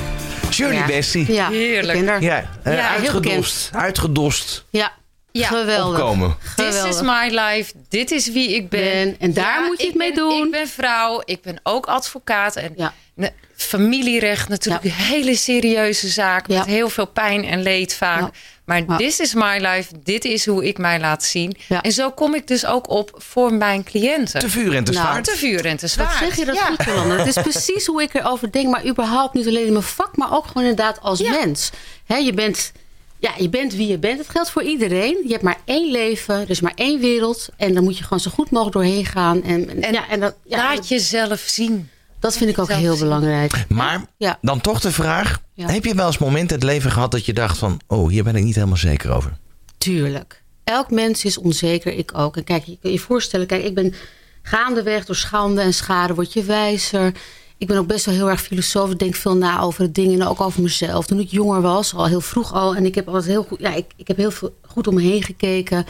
Shirley 0.51 0.77
Ja. 0.77 0.87
Bessie. 0.87 1.33
Ja, 1.33 1.49
Heerlijk. 1.49 2.21
Ja, 2.21 2.45
eh, 2.63 2.77
Ja, 2.77 2.89
uitgedost. 2.89 3.71
Uitgedost. 3.73 4.65
Ja, 4.71 4.93
Ja, 5.33 5.49
geweldig. 5.49 5.99
opkomen. 6.01 6.37
This 6.57 6.83
is 6.85 7.01
my 7.03 7.29
life. 7.31 7.73
Dit 7.89 8.11
is 8.11 8.33
wie 8.33 8.55
ik 8.55 8.69
ben. 8.69 8.81
Ben. 8.81 9.17
En 9.19 9.33
daar 9.33 9.61
moet 9.67 9.77
je 9.81 9.83
ik 9.87 9.89
het 9.89 9.99
mee 9.99 10.13
ben- 10.15 10.29
doen. 10.29 10.45
Ik 10.45 10.51
ben 10.51 10.69
vrouw. 10.69 11.23
Ik 11.25 11.43
ben 11.43 11.61
ook 11.63 11.87
advocaat. 11.87 12.57
En 12.57 12.73
Ja. 12.77 12.93
Ne- 13.17 13.33
familierecht 13.57 14.49
natuurlijk 14.49 14.85
een 14.85 14.91
hele 14.91 15.35
serieuze 15.37 16.09
zaak. 16.09 16.47
Ja. 16.49 16.59
Met 16.59 16.67
heel 16.67 16.89
veel 16.89 17.07
pijn 17.07 17.45
en 17.45 17.63
leed 17.63 17.95
vaak. 17.95 18.21
Ja. 18.21 18.31
Maar 18.65 18.83
Ja. 18.89 18.97
this 18.97 19.21
is 19.21 19.35
my 19.35 19.59
life. 19.61 19.93
Dit 20.03 20.25
is 20.25 20.47
hoe 20.47 20.65
ik 20.67 20.79
mij 20.79 21.01
laat 21.01 21.25
zien. 21.25 21.57
Ja. 21.69 21.83
En 21.83 21.93
zo 21.93 22.11
kom 22.11 22.35
ik 22.35 22.47
dus 22.47 22.67
ook 22.67 22.91
op 22.91 23.11
voor 23.19 23.53
mijn 23.55 23.85
cliënten. 23.85 24.41
Te 24.41 24.51
vuur 24.51 24.75
en 24.75 24.85
te 24.85 24.93
Nou, 24.93 25.05
zwaard. 25.07 25.25
Te 25.25 25.37
vuur 25.37 25.65
en 25.67 25.77
te 25.77 25.87
zwaar. 25.87 26.07
Wat 26.07 26.17
zeg 26.29 26.37
je 26.37 26.45
dat 26.45 26.55
ja. 26.57 26.67
goed, 26.67 26.85
Jolanda? 26.85 27.17
Het 27.17 27.37
is 27.37 27.43
precies 27.43 27.87
hoe 27.87 28.03
ik 28.03 28.15
erover 28.15 28.53
denk. 28.53 28.67
Maar 28.71 28.87
überhaupt 28.87 29.35
niet 29.35 29.47
alleen 29.47 29.67
in 29.67 29.73
mijn 29.73 29.85
vak, 29.85 30.17
maar 30.17 30.33
ook 30.35 30.47
gewoon 30.47 30.63
inderdaad 30.63 31.01
als 31.01 31.19
Ja. 31.19 31.31
mens. 31.31 31.71
Hè, 32.07 32.17
je, 32.17 32.33
bent, 32.33 32.73
ja, 33.19 33.33
je 33.39 33.49
bent 33.49 33.75
wie 33.75 33.87
je 33.89 33.99
bent. 33.99 34.19
Het 34.19 34.29
geldt 34.29 34.51
voor 34.51 34.63
iedereen. 34.63 35.19
Je 35.25 35.31
hebt 35.33 35.43
maar 35.43 35.59
één 35.65 35.91
leven. 35.91 36.35
Er 36.35 36.51
is 36.51 36.61
maar 36.61 36.73
één 36.75 37.01
wereld. 37.01 37.49
En 37.57 37.75
daar 37.75 37.83
moet 37.83 37.97
je 37.99 38.03
gewoon 38.03 38.21
zo 38.21 38.31
goed 38.31 38.51
mogelijk 38.51 38.77
doorheen 38.77 39.05
gaan. 39.07 39.43
En, 39.43 39.69
en, 39.71 39.83
En 39.83 39.93
ja, 39.93 40.09
en 40.09 40.21
dat, 40.21 40.35
ja, 40.45 40.57
Laat 40.57 40.89
jezelf 40.89 41.41
zien. 41.47 41.91
Dat 42.21 42.37
vind 42.37 42.51
ik 42.51 42.59
ook 42.59 42.71
heel 42.73 42.99
belangrijk. 42.99 43.65
Maar 43.69 44.05
Ja. 44.17 44.39
dan 44.41 44.61
toch 44.61 44.81
de 44.81 44.93
vraag. 44.93 45.41
Ja. 45.55 45.69
Heb 45.71 45.85
je 45.85 45.95
wel 45.95 46.07
eens 46.07 46.19
momenten 46.19 46.49
in 46.57 46.63
het 46.63 46.73
leven 46.73 46.91
gehad 46.91 47.11
dat 47.11 47.25
je 47.27 47.33
dacht 47.33 47.59
van... 47.59 47.81
oh, 47.87 48.09
hier 48.09 48.25
ben 48.25 48.37
ik 48.37 48.45
niet 48.45 48.55
helemaal 48.55 48.77
zeker 48.77 49.11
over. 49.11 49.37
Tuurlijk. 49.79 50.43
Elk 50.65 50.91
mens 50.91 51.25
is 51.25 51.39
onzeker, 51.39 51.93
ik 51.93 52.19
ook. 52.19 52.37
En 52.37 52.45
kijk, 52.45 52.65
je 52.65 52.79
kan 52.83 52.91
je 52.93 52.99
voorstellen, 52.99 53.47
kijk, 53.47 53.65
ik 53.65 53.75
ben 53.75 53.95
gaandeweg 54.43 55.05
door 55.05 55.17
schande 55.17 55.61
en 55.61 55.75
schade 55.75 56.15
word 56.15 56.33
je 56.33 56.43
wijzer. 56.43 57.13
Ik 57.59 57.67
ben 57.67 57.79
ook 57.79 57.87
best 57.87 58.05
wel 58.05 58.15
heel 58.15 58.31
erg 58.31 58.41
filosoof. 58.43 58.91
Ik 58.91 58.99
denk 58.99 59.15
veel 59.15 59.37
na 59.37 59.61
over 59.61 59.85
de 59.85 59.93
dingen 59.93 60.21
en 60.21 60.27
ook 60.27 60.41
over 60.41 60.63
mezelf. 60.63 61.07
Toen 61.07 61.19
ik 61.21 61.31
jonger 61.31 61.61
was, 61.61 61.95
al 61.95 62.07
heel 62.07 62.21
vroeg 62.21 62.53
al. 62.53 62.75
En 62.77 62.85
ik 62.87 62.95
heb 62.95 63.07
altijd 63.07 63.25
heel 63.27 63.43
goed, 63.43 63.61
ja, 63.61 63.75
ik, 63.75 63.87
ik 63.97 64.09
heb 64.09 64.17
heel 64.17 64.31
veel 64.31 64.55
goed 64.67 64.87
om 64.87 64.95
me 64.95 65.03
heen 65.03 65.23
gekeken. 65.23 65.87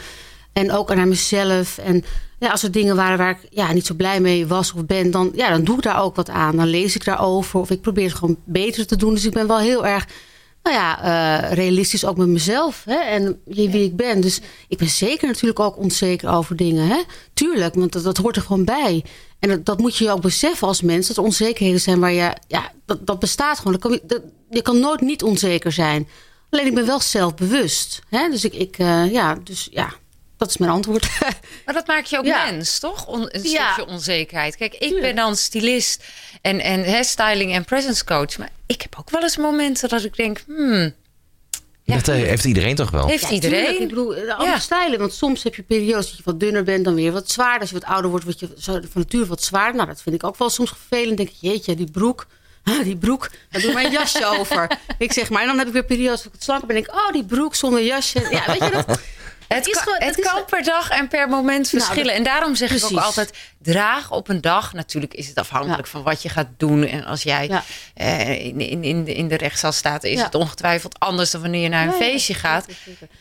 En 0.57 0.71
ook 0.71 0.95
naar 0.95 1.07
mezelf. 1.07 1.77
En 1.77 2.03
ja, 2.39 2.49
als 2.49 2.63
er 2.63 2.71
dingen 2.71 2.95
waren 2.95 3.17
waar 3.17 3.29
ik 3.29 3.47
ja, 3.49 3.73
niet 3.73 3.85
zo 3.85 3.93
blij 3.93 4.19
mee 4.19 4.47
was 4.47 4.73
of 4.73 4.85
ben, 4.85 5.11
dan, 5.11 5.31
ja, 5.35 5.49
dan 5.49 5.63
doe 5.63 5.75
ik 5.75 5.83
daar 5.83 6.01
ook 6.01 6.15
wat 6.15 6.29
aan. 6.29 6.55
Dan 6.55 6.67
lees 6.67 6.95
ik 6.95 7.05
daarover. 7.05 7.59
Of 7.59 7.69
ik 7.69 7.81
probeer 7.81 8.07
het 8.07 8.17
gewoon 8.17 8.37
beter 8.45 8.87
te 8.87 8.95
doen. 8.95 9.13
Dus 9.13 9.25
ik 9.25 9.33
ben 9.33 9.47
wel 9.47 9.59
heel 9.59 9.85
erg 9.85 10.07
nou 10.63 10.75
ja, 10.75 11.01
eh, 11.01 11.53
realistisch 11.53 12.05
ook 12.05 12.17
met 12.17 12.27
mezelf 12.27 12.83
hè, 12.85 12.95
en 12.95 13.41
wie, 13.45 13.83
ik 13.83 13.95
ben. 13.95 14.21
Dus 14.21 14.41
ik 14.67 14.77
ben 14.77 14.89
zeker 14.89 15.27
natuurlijk 15.27 15.59
ook 15.59 15.77
onzeker 15.77 16.29
over 16.29 16.55
dingen. 16.55 16.87
Hè? 16.87 17.01
Tuurlijk, 17.33 17.75
want 17.75 17.91
dat, 17.91 18.03
dat 18.03 18.17
hoort 18.17 18.35
er 18.35 18.41
gewoon 18.41 18.65
bij. 18.65 19.05
En 19.39 19.49
dat, 19.49 19.65
dat 19.65 19.79
moet 19.79 19.97
je 19.97 20.11
ook 20.11 20.21
beseffen 20.21 20.67
als 20.67 20.81
mens. 20.81 21.07
Dat 21.07 21.17
er 21.17 21.23
onzekerheden 21.23 21.81
zijn 21.81 21.99
waar 21.99 22.13
je... 22.13 22.35
Ja, 22.47 22.71
dat, 22.85 23.07
dat 23.07 23.19
bestaat 23.19 23.59
gewoon. 23.59 23.79
Kan, 23.79 23.99
je 24.49 24.61
kan 24.61 24.79
nooit 24.79 25.01
niet 25.01 25.23
onzeker 25.23 25.71
zijn. 25.71 26.07
Alleen 26.49 26.65
ik 26.65 26.75
ben 26.75 26.85
wel 26.85 26.99
zelfbewust. 26.99 28.01
Hè? 28.09 28.29
Dus 28.29 28.45
ik, 28.45 28.53
ik 28.53 28.77
eh, 28.77 29.11
ja, 29.11 29.37
dus 29.43 29.67
ja, 29.71 29.93
dat 30.37 30.49
is 30.49 30.57
mijn 30.57 30.71
antwoord. 30.71 31.07
Maar 31.65 31.73
dat 31.75 31.87
maakt 31.87 32.09
je 32.09 32.17
ook 32.17 32.25
Ja. 32.25 32.51
mens, 32.51 32.79
toch? 32.79 33.05
On- 33.07 33.29
een 33.31 33.41
Ja. 33.49 33.73
stukje 33.73 33.91
onzekerheid. 33.91 34.55
Kijk, 34.55 34.73
ik 34.73 34.79
Tuurlijk. 34.79 35.01
ben 35.01 35.15
dan 35.15 35.35
stylist 35.35 36.03
en, 36.41 36.59
en 36.59 36.89
hairstyling 36.89 37.53
en 37.53 37.65
presence 37.65 38.03
coach. 38.05 38.37
Maar 38.37 38.49
ik 38.65 38.81
heb 38.81 38.95
ook 38.99 39.09
wel 39.09 39.21
eens 39.21 39.37
momenten 39.37 39.89
dat 39.89 40.03
ik 40.03 40.15
denk... 40.15 40.43
Hmm, 40.45 40.93
Ja. 41.83 41.95
Dat 41.95 42.07
eh, 42.07 42.15
heeft 42.15 42.45
iedereen 42.45 42.75
toch 42.75 42.91
wel? 42.91 43.07
heeft 43.07 43.21
Ja, 43.23 43.29
iedereen? 43.29 43.59
tuurlijk. 43.59 43.81
Ik 43.81 43.87
bedoel, 43.89 44.07
de 44.09 44.33
andere 44.33 44.49
Ja. 44.51 44.59
stijlen. 44.59 44.99
Want 44.99 45.13
soms 45.13 45.43
heb 45.43 45.55
je 45.55 45.63
periodes 45.63 46.07
dat 46.07 46.17
je 46.17 46.21
wat 46.25 46.39
dunner 46.39 46.63
bent, 46.63 46.85
dan 46.85 46.95
weer 46.95 47.11
wat 47.11 47.31
zwaarder. 47.31 47.59
Als 47.61 47.69
je 47.69 47.75
wat 47.79 47.85
ouder 47.89 48.09
wordt, 48.09 48.25
word 48.25 48.39
je 48.39 48.49
van 48.63 48.81
nature 48.93 49.25
wat 49.25 49.43
zwaarder. 49.43 49.75
Nou, 49.75 49.87
dat 49.87 50.01
vind 50.01 50.15
ik 50.15 50.23
ook 50.23 50.37
wel 50.37 50.49
soms 50.49 50.69
vervelend. 50.69 51.17
denk 51.17 51.29
ik, 51.29 51.35
jeetje, 51.39 51.75
die 51.75 51.91
broek. 51.91 52.27
Die 52.83 52.97
broek, 52.97 53.29
daar 53.51 53.61
doe 53.61 53.73
maar 53.73 53.85
een 53.85 53.91
jasje 53.91 54.25
over. 54.39 54.67
Ik 54.97 55.13
zeg 55.13 55.29
maar, 55.29 55.41
en 55.41 55.47
dan 55.47 55.57
heb 55.57 55.67
ik 55.67 55.73
weer 55.73 55.83
periodes 55.85 56.17
dat 56.17 56.25
ik 56.25 56.31
wat 56.31 56.43
slanker 56.43 56.67
ben. 56.67 56.75
denk 56.75 56.87
ik, 56.87 56.93
oh, 56.95 57.11
die 57.11 57.25
broek 57.25 57.55
zonder 57.55 57.83
jasje. 57.83 58.19
Ja, 58.31 58.43
weet 58.47 58.63
je 58.63 58.83
dat? 58.85 58.99
Het, 59.47 59.67
is 59.67 59.73
kan, 59.73 59.83
gewoon- 59.83 59.97
het 59.99 60.15
het 60.15 60.25
is- 60.25 60.31
kan 60.31 60.45
per 60.45 60.63
dag 60.63 60.89
en 60.89 61.07
per 61.07 61.29
moment 61.29 61.71
Nou, 61.73 61.83
verschillen. 61.83 62.13
en 62.13 62.23
daarom 62.23 62.55
zeg 62.55 62.71
ik 62.71 62.77
precies. 62.77 62.97
ook 62.97 63.03
altijd: 63.03 63.33
draag 63.61 64.11
op 64.11 64.29
een 64.29 64.41
dag. 64.41 64.73
Natuurlijk 64.73 65.13
is 65.13 65.27
het 65.27 65.37
afhankelijk 65.37 65.85
Ja. 65.85 65.91
van 65.91 66.03
wat 66.03 66.21
je 66.21 66.29
gaat 66.29 66.47
doen. 66.57 66.83
En 66.85 67.05
als 67.05 67.23
jij 67.23 67.47
Ja. 67.47 67.63
eh, 67.93 68.45
in, 68.45 68.59
in, 68.61 68.83
in, 68.83 69.03
de, 69.03 69.13
in 69.13 69.27
de 69.27 69.37
rechtszaal 69.37 69.71
staat, 69.71 70.03
is 70.03 70.17
Ja. 70.17 70.23
het 70.25 70.35
ongetwijfeld 70.35 70.99
anders 70.99 71.31
dan 71.31 71.41
wanneer 71.41 71.61
je 71.61 71.69
naar 71.69 71.87
een 71.87 71.93
feestje 71.93 72.33
gaat. 72.33 72.65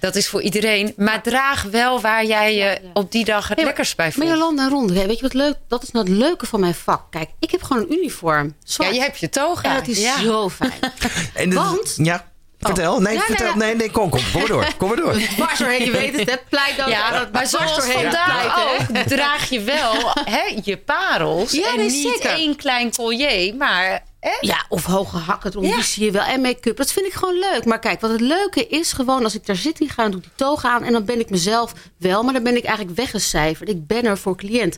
Dat 0.00 0.14
is 0.16 0.28
voor 0.28 0.42
iedereen. 0.42 0.92
Maar 0.96 1.22
draag 1.22 1.62
wel 1.62 2.00
waar 2.00 2.24
jij 2.24 2.54
je 2.54 2.60
ja. 2.64 2.78
op 2.92 3.12
die 3.12 3.24
dag 3.24 3.48
het 3.48 3.56
maar- 3.56 3.66
lekkers 3.66 3.94
bij 3.94 4.04
Maar 4.06 4.14
voelt. 4.14 4.28
Jolanda 4.28 4.62
en 4.62 4.70
Ronde, 4.70 4.94
hè, 4.98 5.06
weet 5.06 5.16
je 5.16 5.22
wat 5.22 5.34
leuk? 5.34 5.54
Dat 5.68 5.82
is 5.82 5.90
nou 5.90 6.08
het 6.08 6.16
leuke 6.18 6.46
van 6.46 6.60
mijn 6.60 6.74
vak. 6.74 7.10
Kijk, 7.10 7.30
ik 7.38 7.50
heb 7.50 7.62
gewoon 7.62 7.82
een 7.82 7.92
uniform. 7.92 8.54
ja, 8.64 8.88
je 8.88 9.00
hebt 9.00 9.18
je 9.18 9.28
toga. 9.28 9.68
En 9.68 9.74
dat 9.74 9.86
is 9.88 10.00
ja. 10.02 10.20
zo 10.20 10.48
fijn. 10.48 10.72
En 11.34 11.48
de- 11.48 11.54
Want- 11.54 11.94
Ja, 11.96 12.26
vertel. 12.66 13.00
Nee, 13.00 13.20
vertel. 13.20 13.54
Nee, 13.54 13.74
nee, 13.74 13.90
kom, 13.90 14.10
kom, 14.10 14.20
kom 14.32 14.40
maar 14.40 14.48
door. 14.48 14.66
Kom 14.76 14.88
maar 14.88 14.96
door. 14.96 15.12
Dwars 15.36 15.58
doorheen, 15.58 15.84
je 15.84 15.90
weet 15.90 16.18
het, 16.18 16.30
hè? 16.30 16.36
Pleit 16.48 16.76
dan. 16.76 16.90
Ja, 16.90 17.10
dat 17.18 17.32
maar 17.32 17.46
zoals 17.46 17.84
vandaag 17.86 18.58
ook 18.58 18.96
draag 19.08 19.48
je 19.48 19.60
wel 19.60 19.94
hè, 20.24 20.58
je 20.64 20.76
parels. 20.76 21.52
Ja, 21.52 21.72
en 21.72 21.80
niet 21.80 21.92
zeker. 21.92 22.30
één 22.30 22.56
klein 22.56 22.94
collier, 22.94 23.54
maar 23.54 24.04
Hè? 24.20 24.36
Ja, 24.40 24.64
of 24.68 24.84
hoge 24.84 25.16
hakken 25.16 25.50
eronder, 25.50 25.70
Ja. 25.70 25.76
die 25.76 25.86
zie 25.86 26.04
je 26.04 26.10
wel. 26.10 26.22
En 26.22 26.40
make-up, 26.40 26.76
dat 26.76 26.92
vind 26.92 27.06
ik 27.06 27.12
gewoon 27.12 27.38
leuk. 27.38 27.64
Maar 27.64 27.78
kijk, 27.78 28.00
wat 28.00 28.10
het 28.10 28.20
leuke 28.20 28.66
is 28.66 28.92
gewoon... 28.92 29.24
als 29.24 29.34
ik 29.34 29.46
daar 29.46 29.56
zit, 29.56 29.76
die 29.76 29.88
ga, 29.88 30.02
dan 30.02 30.10
doe 30.10 30.20
ik 30.20 30.26
die 30.26 30.46
toga 30.46 30.70
aan... 30.70 30.82
en 30.82 30.92
dan 30.92 31.04
ben 31.04 31.20
ik 31.20 31.30
mezelf 31.30 31.72
wel, 31.98 32.22
maar 32.22 32.32
dan 32.32 32.42
ben 32.42 32.56
ik 32.56 32.64
eigenlijk 32.64 32.96
weggecijferd. 32.96 33.68
Ik 33.68 33.86
ben 33.86 34.04
er 34.04 34.18
voor 34.18 34.36
cliënt. 34.36 34.76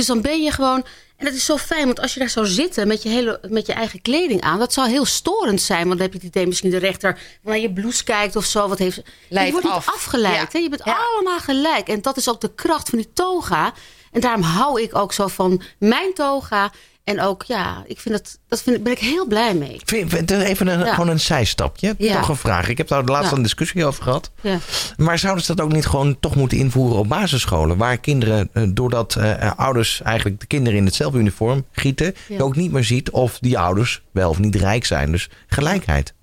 Dus 0.00 0.08
dan 0.08 0.20
ben 0.20 0.42
je 0.42 0.50
gewoon... 0.50 0.84
En 1.16 1.24
dat 1.26 1.34
is 1.34 1.44
zo 1.44 1.56
fijn, 1.56 1.84
want 1.86 2.00
als 2.00 2.14
je 2.14 2.20
daar 2.20 2.28
zou 2.28 2.46
zitten 2.46 2.88
met 2.88 3.02
je, 3.02 3.08
hele, 3.08 3.40
met 3.48 3.66
je 3.66 3.72
eigen 3.72 4.02
kleding 4.02 4.40
aan... 4.40 4.58
dat 4.58 4.72
zou 4.72 4.88
heel 4.88 5.04
storend 5.04 5.62
zijn. 5.62 5.86
Want 5.86 5.90
dan 5.90 6.00
heb 6.00 6.12
je 6.12 6.18
het 6.18 6.26
idee 6.26 6.46
misschien 6.46 6.70
de 6.70 6.76
rechter 6.76 7.18
naar 7.42 7.58
je 7.58 7.72
blouse 7.72 8.04
kijkt 8.04 8.36
of 8.36 8.44
zo. 8.44 8.68
Wat 8.68 8.78
heeft 8.78 9.02
je 9.28 9.50
wordt 9.50 9.64
niet 9.64 9.72
af. 9.72 9.88
afgeleid. 9.88 10.34
Ja. 10.34 10.48
Hè? 10.52 10.58
Je 10.58 10.68
bent 10.68 10.82
Ja. 10.84 10.98
allemaal 11.14 11.38
gelijk. 11.38 11.88
En 11.88 12.02
dat 12.02 12.16
is 12.16 12.28
ook 12.28 12.40
de 12.40 12.54
kracht 12.54 12.88
van 12.88 12.98
die 12.98 13.12
toga. 13.12 13.72
En 14.12 14.20
daarom 14.20 14.42
hou 14.42 14.82
ik 14.82 14.96
ook 14.96 15.12
zo 15.12 15.26
van 15.26 15.62
mijn 15.78 16.14
toga. 16.14 16.72
En 17.10 17.20
ook, 17.20 17.42
ja, 17.42 17.82
ik 17.86 18.00
vind 18.00 18.14
het, 18.14 18.38
dat 18.48 18.62
vind, 18.62 18.76
ik- 18.76 18.82
ben 18.82 18.92
ik 18.92 18.98
heel 18.98 19.26
blij 19.26 19.54
mee. 19.54 19.80
Vind- 19.84 20.30
Even 20.30 20.66
een, 20.66 20.78
Ja. 20.78 20.94
gewoon 20.94 21.08
een 21.08 21.20
zijstapje. 21.20 21.94
Ja. 21.98 22.14
Toch 22.18 22.28
een 22.28 22.36
vraag. 22.36 22.68
Ik 22.68 22.78
heb 22.78 22.88
daar 22.88 23.04
laatst 23.04 23.30
Ja. 23.30 23.36
een 23.36 23.42
discussie 23.42 23.84
over 23.84 24.02
gehad. 24.02 24.30
Ja. 24.40 24.58
Maar 24.96 25.18
zouden 25.18 25.44
ze 25.44 25.54
dat 25.54 25.64
ook 25.64 25.72
niet 25.72 25.86
gewoon 25.86 26.20
toch 26.20 26.34
moeten 26.36 26.58
invoeren 26.58 26.98
op 26.98 27.08
basisscholen? 27.08 27.76
Waar 27.76 27.98
kinderen, 27.98 28.48
eh, 28.52 28.62
doordat 28.68 29.16
eh, 29.16 29.42
eh, 29.46 29.52
ouders 29.56 30.02
eigenlijk 30.02 30.40
de 30.40 30.46
kinderen 30.46 30.78
in 30.78 30.84
hetzelfde 30.84 31.18
uniform 31.18 31.64
gieten, 31.72 32.14
je 32.28 32.42
ook 32.42 32.56
niet 32.56 32.72
meer 32.72 32.84
ziet 32.84 33.10
of 33.10 33.38
die 33.38 33.58
ouders 33.58 34.02
wel 34.10 34.30
of 34.30 34.38
niet 34.38 34.54
rijk 34.56 34.84
zijn. 34.84 35.12
Dus 35.12 35.28
gelijkheid. 35.46 36.14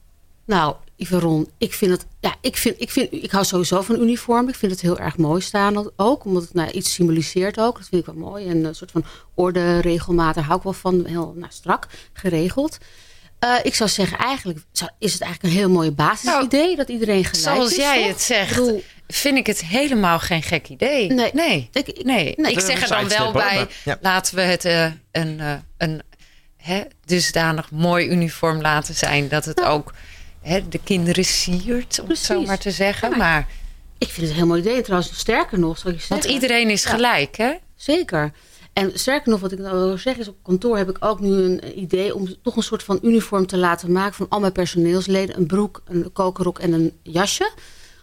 Nou, 0.46 0.75
Yveron, 0.98 1.50
ik 1.58 1.74
vind 1.74 1.92
het. 1.92 2.06
Ja, 2.20 2.36
ik, 2.42 2.58
vind, 2.58 2.75
ik, 2.82 2.92
vind, 2.92 3.13
ik 3.13 3.32
hou 3.32 3.46
sowieso 3.46 3.82
van 3.82 4.01
uniform. 4.01 4.50
Ik 4.50 4.56
vind 4.56 4.72
het 4.72 4.82
heel 4.82 5.00
erg 5.00 5.18
mooi 5.18 5.42
staan 5.42 5.89
ook. 5.96 6.25
Omdat 6.25 6.44
het 6.44 6.54
nou, 6.54 6.72
iets 6.72 6.94
symboliseert 6.94 7.60
ook. 7.60 7.77
Dat 7.77 7.88
vind 7.89 8.08
ik 8.08 8.13
wel 8.13 8.30
mooi. 8.30 8.48
En 8.48 8.63
een 8.63 8.75
soort 8.75 8.92
van 8.92 9.06
orde, 9.36 9.80
regelmaat. 9.80 10.36
Daar 10.36 10.44
hou 10.44 10.58
ik 10.58 10.63
wel 10.63 10.74
van. 10.74 11.06
Heel 11.06 11.34
nou, 11.36 11.51
strak, 11.51 11.88
geregeld. 12.13 12.77
Eh, 13.39 13.56
ik 13.63 13.75
zou 13.75 13.89
zeggen, 13.89 14.18
eigenlijk 14.18 14.60
zou- 14.72 14.92
is 15.00 15.13
het 15.13 15.22
eigenlijk 15.22 15.54
een 15.54 15.60
heel 15.60 15.70
mooi 15.70 15.92
basisidee. 15.92 16.75
dat 16.75 16.89
iedereen 16.89 17.25
gelijk 17.25 17.44
Zoals 17.56 17.72
is. 17.72 17.77
jij 17.77 18.00
toch? 18.01 18.08
het 18.08 18.22
zegt, 18.22 18.50
Ik 18.51 18.56
bedoel, 18.58 18.84
vind 19.08 19.38
ik 19.38 19.48
het 19.48 19.66
helemaal 19.66 20.20
geen 20.20 20.44
gek 20.44 20.68
idee. 20.70 21.12
Nee. 21.12 21.32
nee. 21.34 21.70
Ik- 21.74 21.88
ik- 21.88 22.04
nee. 22.06 22.34
nee. 22.38 22.51
ik 22.51 22.60
zeg 22.60 22.82
er 22.82 22.88
dan 22.88 23.08
wel 23.08 23.32
bij, 23.32 23.56
hoor, 23.56 23.56
maar- 23.56 23.68
ja. 23.86 23.98
laten 24.01 24.36
we 24.36 24.42
het 24.42 24.66
eh, 24.66 24.92
een, 25.12 25.39
eh, 25.39 25.54
een 25.77 26.01
hè, 26.58 26.82
dusdanig 27.06 27.72
mooi 27.72 28.08
uniform 28.08 28.62
laten 28.62 28.96
zijn... 28.96 29.27
dat 29.27 29.46
het 29.46 29.62
ook 29.63 29.94
hè, 30.41 30.67
de 30.67 30.79
kinderen 30.84 31.25
siert, 31.25 32.00
om 32.01 32.10
het 32.10 32.17
zo 32.17 32.41
maar 32.41 32.60
te 32.60 32.72
zeggen. 32.72 33.10
Ja. 33.10 33.17
Maar, 33.17 33.48
ik 33.98 34.08
vind 34.08 34.22
het 34.22 34.29
een 34.29 34.36
heel 34.36 34.46
mooi 34.48 34.62
idee. 34.62 34.82
Trouwens, 34.82 35.17
sterker 35.17 35.60
nog, 35.60 35.86
ik 35.86 36.06
want 36.10 36.25
iedereen 36.25 36.70
is 36.70 36.84
Ja. 36.84 36.89
gelijk, 36.89 37.38
hè? 37.38 37.53
Zeker. 37.75 38.32
En 38.74 38.91
sterker 38.94 39.32
nog, 39.32 39.39
wat 39.39 39.51
ik 39.51 39.60
nou 39.60 39.77
wil 39.77 39.98
zeggen 39.98 40.22
is... 40.22 40.27
op 40.27 40.36
kantoor 40.44 40.77
heb 40.77 40.89
ik 40.89 40.98
ook 41.00 41.20
nu 41.20 41.32
een 41.32 41.79
idee... 41.79 42.15
om 42.15 42.27
toch 42.41 42.56
een 42.56 42.63
soort 42.63 42.84
van 42.84 43.00
uniform 43.01 43.46
te 43.48 43.58
laten 43.58 43.91
maken... 43.91 44.13
van 44.13 44.29
al 44.29 44.39
mijn 44.39 44.51
personeelsleden. 44.51 45.38
Een 45.38 45.46
broek, 45.46 45.82
een 45.86 46.12
kokerrok 46.13 46.60
en 46.60 46.74
een 46.74 46.94
jasje. 47.03 47.51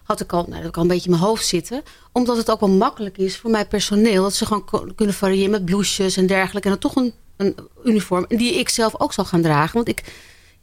Had 0.03 0.21
ik 0.21 0.33
al, 0.33 0.47
nou, 0.49 0.63
dat 0.63 0.77
al 0.77 0.83
een 0.83 0.89
beetje 0.89 1.05
in 1.05 1.11
mijn 1.11 1.23
hoofd 1.23 1.47
zitten. 1.47 1.83
Omdat 2.13 2.37
het 2.37 2.51
ook 2.51 2.61
wel 2.61 2.69
makkelijk 2.69 3.19
is 3.19 3.37
voor 3.37 3.51
mijn 3.51 3.69
personeel... 3.69 4.23
dat 4.23 4.35
ze 4.35 4.47
gewoon 4.47 4.93
kunnen 4.95 5.15
variëren 5.15 5.51
met 5.51 5.65
blouses 5.65 6.17
en 6.17 6.27
dergelijke. 6.27 6.69
En 6.69 6.79
dan 6.81 6.91
toch 6.91 7.03
een, 7.03 7.15
een 7.37 7.57
uniform 7.85 8.25
die 8.29 8.55
ik 8.59 8.69
zelf 8.69 9.01
ook 9.01 9.13
zal 9.13 9.25
gaan 9.25 9.43
dragen. 9.43 9.75
Want 9.75 9.89
ik... 9.89 10.03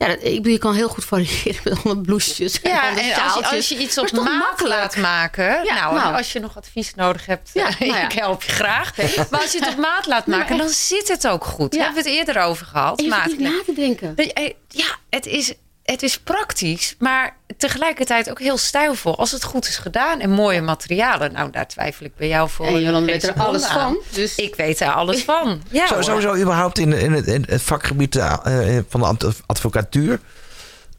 Ja, 0.01 0.07
dat- 0.07 0.23
ik 0.23 0.35
bedoel, 0.35 0.51
je 0.51 0.57
kan 0.57 0.73
heel 0.73 0.87
goed 0.87 1.05
variëren 1.05 1.61
met 1.63 1.73
allemaal 1.73 2.03
blouses 2.03 2.59
Ja, 2.63 2.83
en 2.89 2.95
als 3.23 3.33
je, 3.33 3.55
als 3.55 3.69
je 3.69 3.77
iets 3.77 3.97
op 3.97 4.11
maat 4.11 4.61
laat 4.61 4.95
maken... 4.97 5.63
Ja, 5.63 5.73
nou, 5.73 5.95
nou. 5.95 6.15
als 6.15 6.33
je 6.33 6.39
nog 6.39 6.57
advies 6.57 6.95
nodig 6.95 7.25
hebt, 7.25 7.49
Ja, 7.53 7.67
eh, 7.69 7.79
nou 7.79 7.93
ja. 7.93 8.03
ik 8.05 8.11
help 8.11 8.43
je 8.43 8.51
graag. 8.51 8.97
Maar 9.29 9.41
als 9.41 9.51
je 9.51 9.59
het 9.59 9.69
op 9.69 9.77
maat 9.77 10.05
laat 10.07 10.25
maken, 10.27 10.57
dan 10.57 10.69
zit 10.69 11.07
het 11.07 11.27
ook 11.27 11.45
goed. 11.45 11.73
We 11.75 11.81
hebben 11.81 12.03
het 12.03 12.11
eerder 12.13 12.41
over 12.41 12.65
gehad. 12.65 13.01
Je 13.01 13.07
maat- 13.07 13.25
niet 13.27 13.39
na 13.39 13.61
te 13.65 13.73
denken. 13.73 14.15
Eh, 14.15 14.51
Ja, 14.67 14.85
het 15.09 15.25
is, 15.25 15.53
het 15.83 16.03
is 16.03 16.19
praktisch, 16.19 16.95
maar 16.99 17.35
tegelijkertijd 17.57 18.29
ook 18.29 18.39
heel 18.39 18.57
stijlvol. 18.57 19.17
Als 19.17 19.31
het 19.31 19.43
goed 19.43 19.67
is 19.67 19.77
gedaan 19.77 20.19
en 20.19 20.29
mooie 20.29 20.61
materialen. 20.61 21.31
Nou, 21.33 21.51
daar 21.51 21.67
twijfel 21.67 22.05
ik 22.05 22.15
bij 22.15 22.27
jou 22.27 22.49
voor. 22.49 22.65
En 22.65 22.81
Jolanda 22.81 23.11
weet 23.11 23.23
er 23.23 23.33
alles 23.33 23.65
aan. 23.65 23.79
van. 23.93 23.97
Dus 24.13 24.35
Ik 24.35 24.55
weet 24.55 24.79
er 24.79 24.91
alles 24.91 25.23
van. 25.23 25.61
Ja, 25.71 25.87
Zo, 25.87 26.01
sowieso 26.01 26.35
überhaupt 26.35 26.77
in, 26.79 26.93
in, 26.93 27.11
het, 27.11 27.27
in 27.27 27.45
het 27.49 27.61
vakgebied 27.61 28.15
eh, 28.15 28.77
eh, 28.77 28.83
van 28.89 28.99
de 28.99 29.05
ad- 29.05 29.41
advocatuur. 29.45 30.19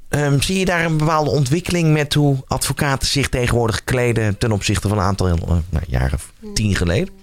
Ehm, 0.09 0.41
zie 0.41 0.59
je 0.59 0.65
daar 0.65 0.85
een 0.85 0.97
bepaalde 0.97 1.31
ontwikkeling 1.31 1.93
met 1.93 2.15
hoe 2.15 2.37
advocaten 2.47 3.09
zich 3.09 3.29
tegenwoordig 3.29 3.85
kleden 3.85 4.39
ten 4.39 4.53
opzichte 4.53 4.89
van 4.89 4.99
een 4.99 5.05
aantal 5.05 5.27
eh, 5.29 5.35
nou, 5.69 5.85
jaren 5.89 6.13
of 6.15 6.33
tien 6.55 6.75
geleden? 6.77 7.15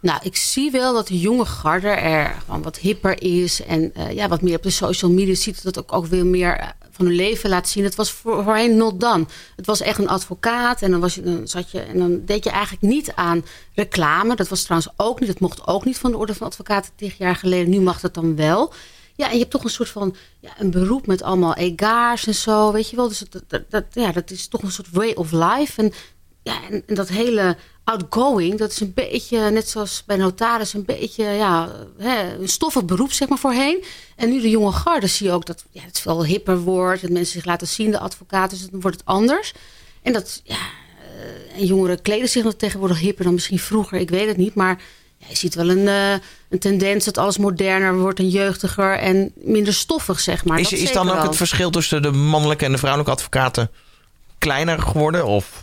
Nou, 0.00 0.18
ik 0.22 0.36
zie 0.36 0.70
wel 0.70 0.94
dat 0.94 1.06
de 1.08 1.18
jonge 1.18 1.44
garde 1.44 1.88
er 1.88 2.34
gewoon 2.44 2.62
wat 2.62 2.76
hipper 2.78 3.22
is. 3.22 3.64
En 3.64 3.94
eh, 3.94 4.10
ja, 4.10 4.28
wat 4.28 4.42
meer 4.42 4.56
op 4.56 4.62
de 4.62 4.70
social 4.70 5.10
media 5.10 5.34
ziet 5.34 5.62
dat 5.62 5.78
ook, 5.78 5.92
ook 5.92 6.06
weer 6.06 6.26
meer 6.26 6.72
van 6.92 7.06
hun 7.06 7.14
leven 7.14 7.50
laat 7.50 7.68
zien. 7.68 7.84
Het 7.84 7.94
was 7.94 8.10
voor- 8.10 8.44
voorheen 8.44 8.76
not 8.76 9.00
done. 9.00 9.26
Het 9.56 9.66
was 9.66 9.80
echt 9.80 9.98
een 9.98 10.08
advocaat. 10.08 10.82
En 10.82 10.90
dan, 10.90 11.00
was 11.00 11.14
je, 11.14 11.22
dan 11.22 11.48
zat 11.48 11.70
je 11.70 11.80
en 11.80 11.98
dan 11.98 12.20
deed 12.24 12.44
je 12.44 12.50
eigenlijk 12.50 12.82
niet 12.82 13.12
aan 13.14 13.44
reclame. 13.74 14.36
Dat 14.36 14.48
was 14.48 14.62
trouwens 14.62 14.92
ook 14.96 15.20
niet. 15.20 15.28
Dat 15.28 15.40
mocht 15.40 15.66
ook 15.66 15.84
niet 15.84 15.98
van 15.98 16.10
de 16.10 16.16
Orde 16.16 16.34
van 16.34 16.46
Advocaten 16.46 16.92
tig 16.96 17.18
jaar 17.18 17.36
geleden. 17.36 17.70
Nu 17.70 17.80
mag 17.80 18.00
dat 18.00 18.14
dan 18.14 18.36
wel. 18.36 18.72
Ja, 19.16 19.26
en 19.26 19.32
je 19.32 19.38
hebt 19.38 19.50
toch 19.50 19.64
een 19.64 19.70
soort 19.70 19.88
van 19.88 20.14
ja, 20.40 20.50
een 20.58 20.70
beroep 20.70 21.06
met 21.06 21.22
allemaal 21.22 21.54
egaars 21.54 22.26
en 22.26 22.34
zo, 22.34 22.72
weet 22.72 22.90
je 22.90 22.96
wel. 22.96 23.08
Dus 23.08 23.18
dat, 23.18 23.42
dat, 23.48 23.62
dat, 23.70 23.84
ja, 23.90 24.12
dat 24.12 24.30
is 24.30 24.48
toch 24.48 24.62
een 24.62 24.70
soort 24.70 24.90
way 24.90 25.12
of 25.12 25.30
life. 25.32 25.82
En 25.82 25.92
ja, 26.42 26.62
en, 26.70 26.82
en 26.86 26.94
dat 26.94 27.08
hele 27.08 27.56
outgoing, 27.84 28.58
dat 28.58 28.70
is 28.70 28.80
een 28.80 28.92
beetje, 28.94 29.50
net 29.50 29.68
zoals 29.68 30.02
bij 30.06 30.16
notaris, 30.16 30.74
een 30.74 30.84
beetje 30.84 31.24
ja, 31.24 31.68
hè, 31.98 32.38
een 32.38 32.48
stoffig 32.48 32.84
beroep, 32.84 33.12
zeg 33.12 33.28
maar, 33.28 33.38
voorheen. 33.38 33.84
En 34.16 34.30
nu 34.30 34.40
de 34.40 34.50
jonge 34.50 34.72
garde 34.72 35.06
zie 35.06 35.26
je 35.26 35.32
ook 35.32 35.46
dat 35.46 35.64
ja, 35.70 35.82
het 35.82 36.00
veel 36.00 36.24
hipper 36.24 36.58
wordt. 36.58 37.02
Dat 37.02 37.10
mensen 37.10 37.32
zich 37.32 37.44
laten 37.44 37.66
zien, 37.66 37.90
de 37.90 37.98
advocaten, 37.98 38.58
dus 38.58 38.68
dan 38.70 38.80
wordt 38.80 38.96
het 38.96 39.06
anders. 39.06 39.52
En 40.02 40.12
dat, 40.12 40.40
ja, 40.44 40.56
eh, 40.56 41.60
en 41.60 41.66
jongeren 41.66 42.02
kleden 42.02 42.28
zich 42.28 42.44
nog 42.44 42.54
tegenwoordig 42.54 43.00
hipper 43.00 43.24
dan 43.24 43.34
misschien 43.34 43.58
vroeger, 43.58 43.98
ik 43.98 44.10
weet 44.10 44.28
het 44.28 44.36
niet. 44.36 44.54
Maar 44.54 44.82
ja, 45.16 45.26
je 45.28 45.36
ziet 45.36 45.54
wel 45.54 45.70
een, 45.70 45.88
eh, 45.88 46.12
een 46.48 46.58
tendens 46.58 47.04
dat 47.04 47.18
alles 47.18 47.38
moderner 47.38 47.98
wordt 47.98 48.18
en 48.18 48.28
jeugdiger 48.28 48.98
en 48.98 49.32
minder 49.34 49.74
stoffig, 49.74 50.20
zeg 50.20 50.44
maar. 50.44 50.60
Is, 50.60 50.68
Dat 50.68 50.78
is 50.78 50.92
dan 50.92 51.08
ook 51.08 51.14
wel. 51.14 51.26
het 51.26 51.36
verschil 51.36 51.70
tussen 51.70 52.02
de 52.02 52.12
mannelijke 52.12 52.64
en 52.64 52.72
de 52.72 52.78
vrouwelijke 52.78 53.12
advocaten 53.12 53.70
kleiner 54.38 54.78
geworden? 54.78 55.26
Of 55.26 55.60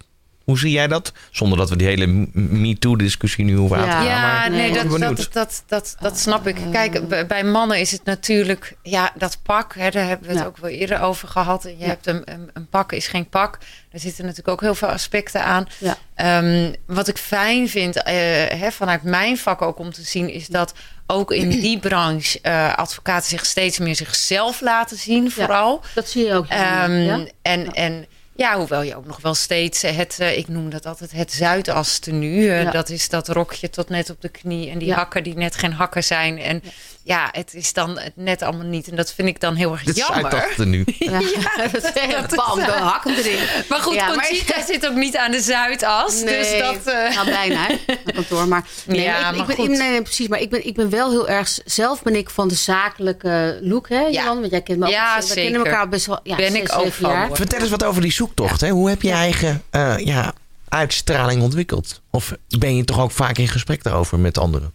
hoe 0.49 0.59
zie 0.59 0.71
jij 0.71 0.87
dat? 0.87 1.11
Zonder 1.31 1.57
dat 1.57 1.69
we 1.69 1.75
die 1.75 1.87
hele 1.87 2.27
MeToo-discussie 2.33 3.45
nu 3.45 3.55
hoeven 3.55 3.77
aan 3.77 3.83
te 3.83 3.89
gaan. 3.89 4.05
Ja, 4.05 4.21
maar 4.21 4.49
nee, 4.49 4.73
dat, 4.73 4.99
dat, 4.99 5.29
dat, 5.31 5.63
dat, 5.67 5.95
dat 5.99 6.19
snap 6.19 6.47
ik. 6.47 6.57
Kijk, 6.71 7.27
bij 7.27 7.43
mannen 7.43 7.79
is 7.79 7.91
het 7.91 8.03
natuurlijk, 8.03 8.75
ja, 8.83 9.11
dat 9.17 9.39
pak, 9.43 9.73
hè, 9.75 9.89
daar 9.89 10.07
hebben 10.07 10.27
we 10.27 10.33
het 10.33 10.41
Ja. 10.41 10.47
ook 10.47 10.57
wel 10.57 10.69
eerder 10.69 11.01
over 11.01 11.27
gehad. 11.27 11.65
En 11.65 11.71
je 11.71 11.77
Ja. 11.83 11.85
hebt 11.87 12.07
een, 12.07 12.21
een, 12.25 12.49
een 12.53 12.67
pak 12.67 12.91
is 12.91 13.07
geen 13.07 13.29
pak. 13.29 13.57
Daar 13.91 14.01
zitten 14.01 14.23
natuurlijk 14.23 14.49
ook 14.49 14.61
heel 14.61 14.75
veel 14.75 14.87
aspecten 14.87 15.43
aan. 15.43 15.65
Ja. 15.77 15.97
Ehm, 16.15 16.73
wat 16.85 17.07
ik 17.07 17.17
fijn 17.17 17.69
vind, 17.69 18.03
eh, 18.03 18.13
hè, 18.59 18.71
vanuit 18.71 19.03
mijn 19.03 19.37
vak 19.37 19.61
ook 19.61 19.79
om 19.79 19.91
te 19.93 20.01
zien, 20.03 20.29
is 20.33 20.47
dat 20.47 20.73
ook 21.07 21.31
in 21.31 21.49
die 21.49 21.79
branche 21.79 22.39
eh, 22.41 22.73
advocaten 22.75 23.29
zich 23.29 23.45
steeds 23.45 23.79
meer 23.79 23.95
zichzelf 23.95 24.61
laten 24.61 24.97
zien, 24.97 25.31
vooral. 25.31 25.81
Dat 25.95 26.09
zie 26.09 26.25
je 26.25 26.33
ook. 26.33 26.45
ja. 26.47 26.83
Ehm, 26.83 26.91
Ja? 26.91 27.25
En, 27.41 27.73
en 27.73 28.05
ja, 28.39 28.58
hoewel 28.58 28.81
je 28.81 28.96
ook 28.96 29.05
nog 29.05 29.22
wel 29.22 29.34
steeds 29.34 29.81
het, 29.81 30.15
eh, 30.19 30.38
ik 30.38 30.48
noem 30.48 30.69
dat 30.69 30.86
altijd 30.86 31.12
het 31.12 31.34
Zuidas 31.34 32.00
tenue. 32.00 32.50
eh, 32.51 32.63
Ja. 32.63 32.72
Dat 32.72 32.89
is 32.89 33.10
dat 33.10 33.27
rokje 33.27 33.69
tot 33.69 33.89
net 33.89 34.10
op 34.10 34.22
de 34.22 34.29
knie 34.29 34.69
en 34.69 34.77
die 34.77 34.88
Ja. 34.88 34.96
hakken 34.96 35.24
die 35.24 35.36
net 35.36 35.55
geen 35.55 35.74
hakken 35.74 36.03
zijn. 36.03 36.39
En 36.39 36.63
ja, 37.03 37.29
het 37.31 37.53
is 37.53 37.74
dan 37.74 38.00
het 38.00 38.12
net 38.15 38.41
allemaal 38.41 38.65
niet. 38.65 38.88
En 38.89 38.96
dat 38.96 39.13
vind 39.13 39.27
ik 39.27 39.39
dan 39.39 39.55
heel 39.55 39.72
erg 39.72 39.84
Dit 39.84 39.98
is 39.98 40.08
jammer. 40.08 40.24
uitdachten 40.31 40.69
nu. 40.69 40.84
Ja, 41.00 41.19
dat 41.72 41.75
is 41.75 41.81
dat 41.84 42.36
bam, 42.36 42.60
eh, 42.60 42.65
de 42.65 42.72
hak 42.72 43.03
hem 43.03 43.13
erin. 43.15 43.39
Maar 43.69 43.79
goed, 43.79 43.93
Ja, 43.93 44.08
maar- 44.15 44.27
Conchita 44.27 44.62
zit 44.74 44.88
ook 44.88 44.96
niet 44.96 45.17
aan 45.17 45.31
de 45.31 45.41
Zuidas. 45.41 46.24
Dus 46.24 46.58
dat... 46.60 46.93
eh, 46.93 47.15
Nou, 47.15 47.29
bijna, 47.29 47.67
hè, 47.67 47.75
mijn 47.86 48.00
kantoor. 48.13 48.48
Maar, 48.48 48.63
nee, 48.86 49.01
Ja, 49.01 49.12
maar 49.12 49.31
ik, 49.31 49.38
maar 49.38 49.50
ik 49.50 49.55
ben, 49.55 49.55
goed. 49.55 49.77
nee, 49.77 49.89
nee, 49.89 50.01
precies. 50.01 50.27
Maar 50.27 50.39
ik 50.39 50.50
ben, 50.50 50.65
ik 50.65 50.75
ben 50.75 50.89
wel 50.89 51.10
heel 51.10 51.29
erg... 51.29 51.58
Zelf 51.65 52.03
ben 52.03 52.15
ik 52.15 52.29
van 52.29 52.48
de 52.48 52.55
zakelijke 52.55 53.60
look, 53.62 53.89
hè, 53.89 54.00
Johan? 54.01 54.39
Want 54.39 54.51
jij 54.51 54.62
kent 54.62 54.79
me 54.79 54.86
ook. 54.86 54.91
Ja, 54.91 55.15
we 55.19 55.25
zeker. 55.25 55.41
kennen 55.43 55.65
elkaar 55.65 55.89
best 55.89 56.05
wel 56.05 56.19
ja, 56.24 56.36
Ben 56.36 56.51
zes, 56.51 56.60
ik 56.62 56.77
ook 56.77 56.91
van, 56.93 57.10
jaar. 57.12 57.29
Vertel 57.34 57.60
eens 57.60 57.69
wat 57.69 57.84
over 57.84 58.01
die 58.01 58.12
zoektocht. 58.29 58.62
Hè? 58.62 58.69
Hoe 58.69 58.89
heb 58.89 59.01
je 59.01 59.07
je 59.07 59.13
eigen 59.13 59.63
eh, 59.69 59.98
ja, 59.98 60.33
uitstraling 60.69 61.41
ontwikkeld? 61.41 62.01
Of 62.09 62.33
ben 62.59 62.75
je 62.75 62.83
toch 62.83 63.00
ook 63.00 63.12
vaak 63.12 63.38
in 63.38 63.48
gesprek 63.48 63.83
daarover 63.83 64.19
met 64.19 64.38
anderen? 64.38 64.74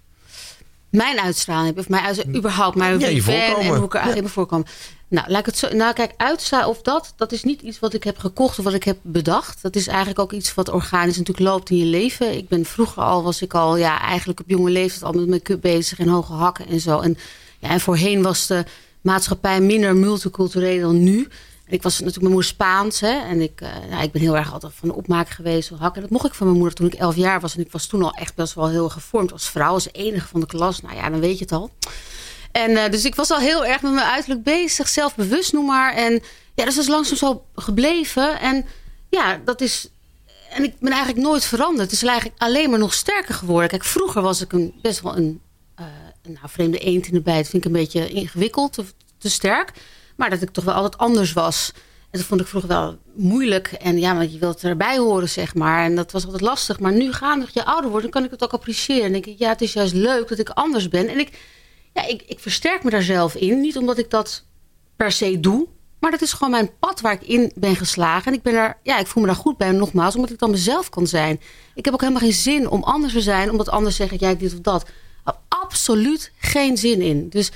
Mijn 0.90 1.20
uitstraling, 1.20 1.78
of 1.78 1.88
mijn 1.88 2.04
uitstraling, 2.04 2.36
überhaupt, 2.38 2.76
maar 2.76 2.98
Ja, 2.98 3.08
je 3.08 3.22
voorkomen. 3.22 3.60
en 3.60 3.74
hoe 3.76 3.84
ik 3.84 3.92
er 3.92 3.98
Ja. 3.98 4.04
eigenlijk 4.04 4.34
voorkom. 4.34 4.64
Nou, 5.08 5.30
laat 5.30 5.40
ik 5.40 5.46
het 5.46 5.58
zo. 5.58 5.68
Nou, 5.72 5.92
kijk, 5.94 6.12
uitstaan 6.16 6.64
of 6.66 6.82
dat, 6.82 7.12
dat 7.16 7.32
is 7.32 7.42
niet 7.44 7.60
iets 7.62 7.78
wat 7.78 7.94
ik 7.94 8.04
heb 8.04 8.18
gekocht 8.18 8.58
of 8.58 8.64
wat 8.64 8.74
ik 8.74 8.84
heb 8.84 8.96
bedacht. 9.02 9.62
Dat 9.62 9.76
is 9.76 9.86
eigenlijk 9.86 10.18
ook 10.18 10.32
iets 10.32 10.54
wat 10.54 10.68
organisch 10.70 11.16
natuurlijk 11.16 11.48
loopt 11.48 11.70
in 11.70 11.76
je 11.76 11.84
leven. 11.84 12.36
Ik 12.36 12.48
ben 12.48 12.64
vroeger 12.64 13.02
al, 13.02 13.22
was 13.22 13.42
ik 13.42 13.54
al, 13.54 13.76
ja, 13.76 14.00
eigenlijk 14.00 14.40
op 14.40 14.48
jonge 14.48 14.70
leeftijd 14.70 15.02
al 15.04 15.12
met 15.12 15.28
make-up 15.28 15.60
bezig 15.60 15.98
en 15.98 16.08
hoge 16.08 16.32
hakken 16.32 16.66
en 16.68 16.80
zo. 16.80 17.00
En, 17.00 17.18
ja, 17.58 17.68
en 17.68 17.80
voorheen 17.80 18.22
was 18.22 18.46
de 18.46 18.64
maatschappij 19.00 19.60
minder 19.60 19.96
multicultureel 19.96 20.80
dan 20.80 21.02
nu. 21.02 21.28
Ik 21.66 21.82
was 21.82 21.92
natuurlijk 21.92 22.20
mijn 22.20 22.32
moeder 22.32 22.50
Spaans, 22.50 23.00
hè. 23.00 23.20
En 23.20 23.40
ik, 23.40 23.60
eh, 23.60 24.02
ik 24.02 24.12
ben 24.12 24.22
heel 24.22 24.36
erg 24.36 24.52
altijd 24.52 24.72
van 24.74 24.88
de 24.88 24.94
opmaak 24.94 25.28
geweest, 25.28 25.68
hakken. 25.68 26.02
Dat 26.02 26.10
mocht 26.10 26.26
ik 26.26 26.34
van 26.34 26.46
mijn 26.46 26.58
moeder 26.58 26.76
toen 26.76 26.86
ik 26.86 26.94
elf 26.94 27.16
jaar 27.16 27.40
was. 27.40 27.54
En 27.54 27.60
ik 27.60 27.72
was 27.72 27.86
toen 27.86 28.02
al 28.02 28.12
echt 28.12 28.34
best 28.34 28.54
wel 28.54 28.68
heel 28.68 28.88
gevormd 28.88 29.32
als 29.32 29.50
vrouw, 29.50 29.72
als 29.72 29.92
enige 29.92 30.28
van 30.28 30.40
de 30.40 30.46
klas. 30.46 30.80
Nou 30.80 30.94
ja, 30.94 31.10
dan 31.10 31.20
weet 31.20 31.38
je 31.38 31.44
het 31.44 31.52
al. 31.52 31.70
En 32.52 32.76
eh, 32.76 32.90
dus 32.90 33.04
ik 33.04 33.14
was 33.14 33.30
al 33.30 33.38
heel 33.38 33.64
erg 33.64 33.82
met 33.82 33.92
mijn 33.92 34.06
uiterlijk 34.06 34.42
bezig, 34.42 34.88
zelfbewust 34.88 35.52
noem 35.52 35.66
maar. 35.66 35.94
En 35.94 36.12
ja, 36.54 36.64
dus 36.64 36.74
dat 36.74 36.84
is 36.84 36.90
langzaam 36.90 37.16
zo 37.16 37.44
gebleven. 37.54 38.40
En 38.40 38.66
ja, 39.10 39.40
dat 39.44 39.60
is. 39.60 39.88
En 40.50 40.64
ik 40.64 40.78
ben 40.78 40.92
eigenlijk 40.92 41.26
nooit 41.26 41.44
veranderd. 41.44 41.90
Het 41.90 42.02
is 42.02 42.08
eigenlijk 42.08 42.42
alleen 42.42 42.70
maar 42.70 42.78
nog 42.78 42.94
sterker 42.94 43.34
geworden. 43.34 43.68
Kijk, 43.68 43.84
vroeger 43.84 44.22
was 44.22 44.40
ik 44.40 44.52
een, 44.52 44.74
best 44.82 45.00
wel 45.00 45.16
een, 45.16 45.40
eh, 45.74 45.84
nou, 46.22 46.48
vreemde 46.48 46.78
eend 46.78 47.06
in 47.06 47.14
de 47.14 47.20
bijt. 47.20 47.48
Vind 47.48 47.64
ik 47.64 47.72
een 47.72 47.80
beetje 47.80 48.08
ingewikkeld, 48.08 48.72
te, 48.72 48.84
te 49.18 49.30
sterk. 49.30 49.72
Maar 50.16 50.30
dat 50.30 50.42
ik 50.42 50.50
toch 50.50 50.64
wel 50.64 50.74
altijd 50.74 50.98
anders 50.98 51.32
was. 51.32 51.72
En 52.14 52.20
dat 52.20 52.28
vond 52.28 52.40
ik 52.40 52.46
vroeger 52.46 52.70
wel 52.70 52.98
moeilijk. 53.14 53.72
En 53.72 53.98
ja, 53.98 54.16
want 54.16 54.32
je 54.32 54.38
wilt 54.38 54.62
erbij 54.62 54.98
horen, 54.98 55.28
zeg 55.28 55.54
maar. 55.54 55.84
En 55.84 55.94
dat 55.96 56.12
was 56.12 56.24
altijd 56.24 56.42
lastig. 56.42 56.80
Maar 56.80 56.92
nu 56.92 57.12
gaandeweg 57.12 57.54
je 57.54 57.64
ouder 57.64 57.90
wordt, 57.90 58.02
dan 58.02 58.12
kan 58.12 58.24
ik 58.24 58.30
het 58.30 58.44
ook 58.44 58.52
appreciëren. 58.52 59.04
En 59.04 59.12
denk 59.12 59.26
ik, 59.26 59.38
ja, 59.38 59.48
het 59.48 59.60
is 59.60 59.72
juist 59.72 59.94
leuk 59.94 60.28
dat 60.28 60.38
ik 60.38 60.48
anders 60.48 60.88
ben. 60.88 61.08
En 61.08 61.18
ik, 61.18 61.38
ja, 61.92 62.06
ik, 62.06 62.22
ik 62.26 62.38
versterk 62.38 62.84
me 62.84 62.90
daar 62.90 63.02
zelf 63.02 63.34
in. 63.34 63.60
Niet 63.60 63.76
omdat 63.76 63.98
ik 63.98 64.10
dat 64.10 64.44
per 64.96 65.12
se 65.12 65.40
doe. 65.40 65.66
Maar 66.00 66.10
dat 66.10 66.22
is 66.22 66.32
gewoon 66.32 66.50
mijn 66.50 66.70
pad 66.78 67.00
waar 67.00 67.12
ik 67.12 67.22
in 67.22 67.52
ben 67.54 67.76
geslagen. 67.76 68.26
En 68.26 68.38
ik, 68.38 68.42
ben 68.42 68.54
er, 68.54 68.78
ja, 68.82 68.98
ik 68.98 69.06
voel 69.06 69.22
me 69.22 69.28
daar 69.28 69.38
goed 69.38 69.56
bij. 69.56 69.70
Nogmaals, 69.70 70.14
omdat 70.14 70.30
ik 70.30 70.38
dan 70.38 70.50
mezelf 70.50 70.88
kan 70.88 71.06
zijn. 71.06 71.40
Ik 71.74 71.84
heb 71.84 71.94
ook 71.94 72.00
helemaal 72.00 72.22
geen 72.22 72.32
zin 72.32 72.68
om 72.68 72.82
anders 72.82 73.12
te 73.12 73.20
zijn. 73.20 73.50
Omdat 73.50 73.68
anders 73.68 73.96
zeggen, 73.96 74.18
jij 74.18 74.36
dit 74.36 74.52
of 74.52 74.60
dat. 74.60 74.86
Absoluut 75.48 76.32
geen 76.38 76.76
zin 76.76 77.00
in. 77.00 77.28
Dus 77.28 77.50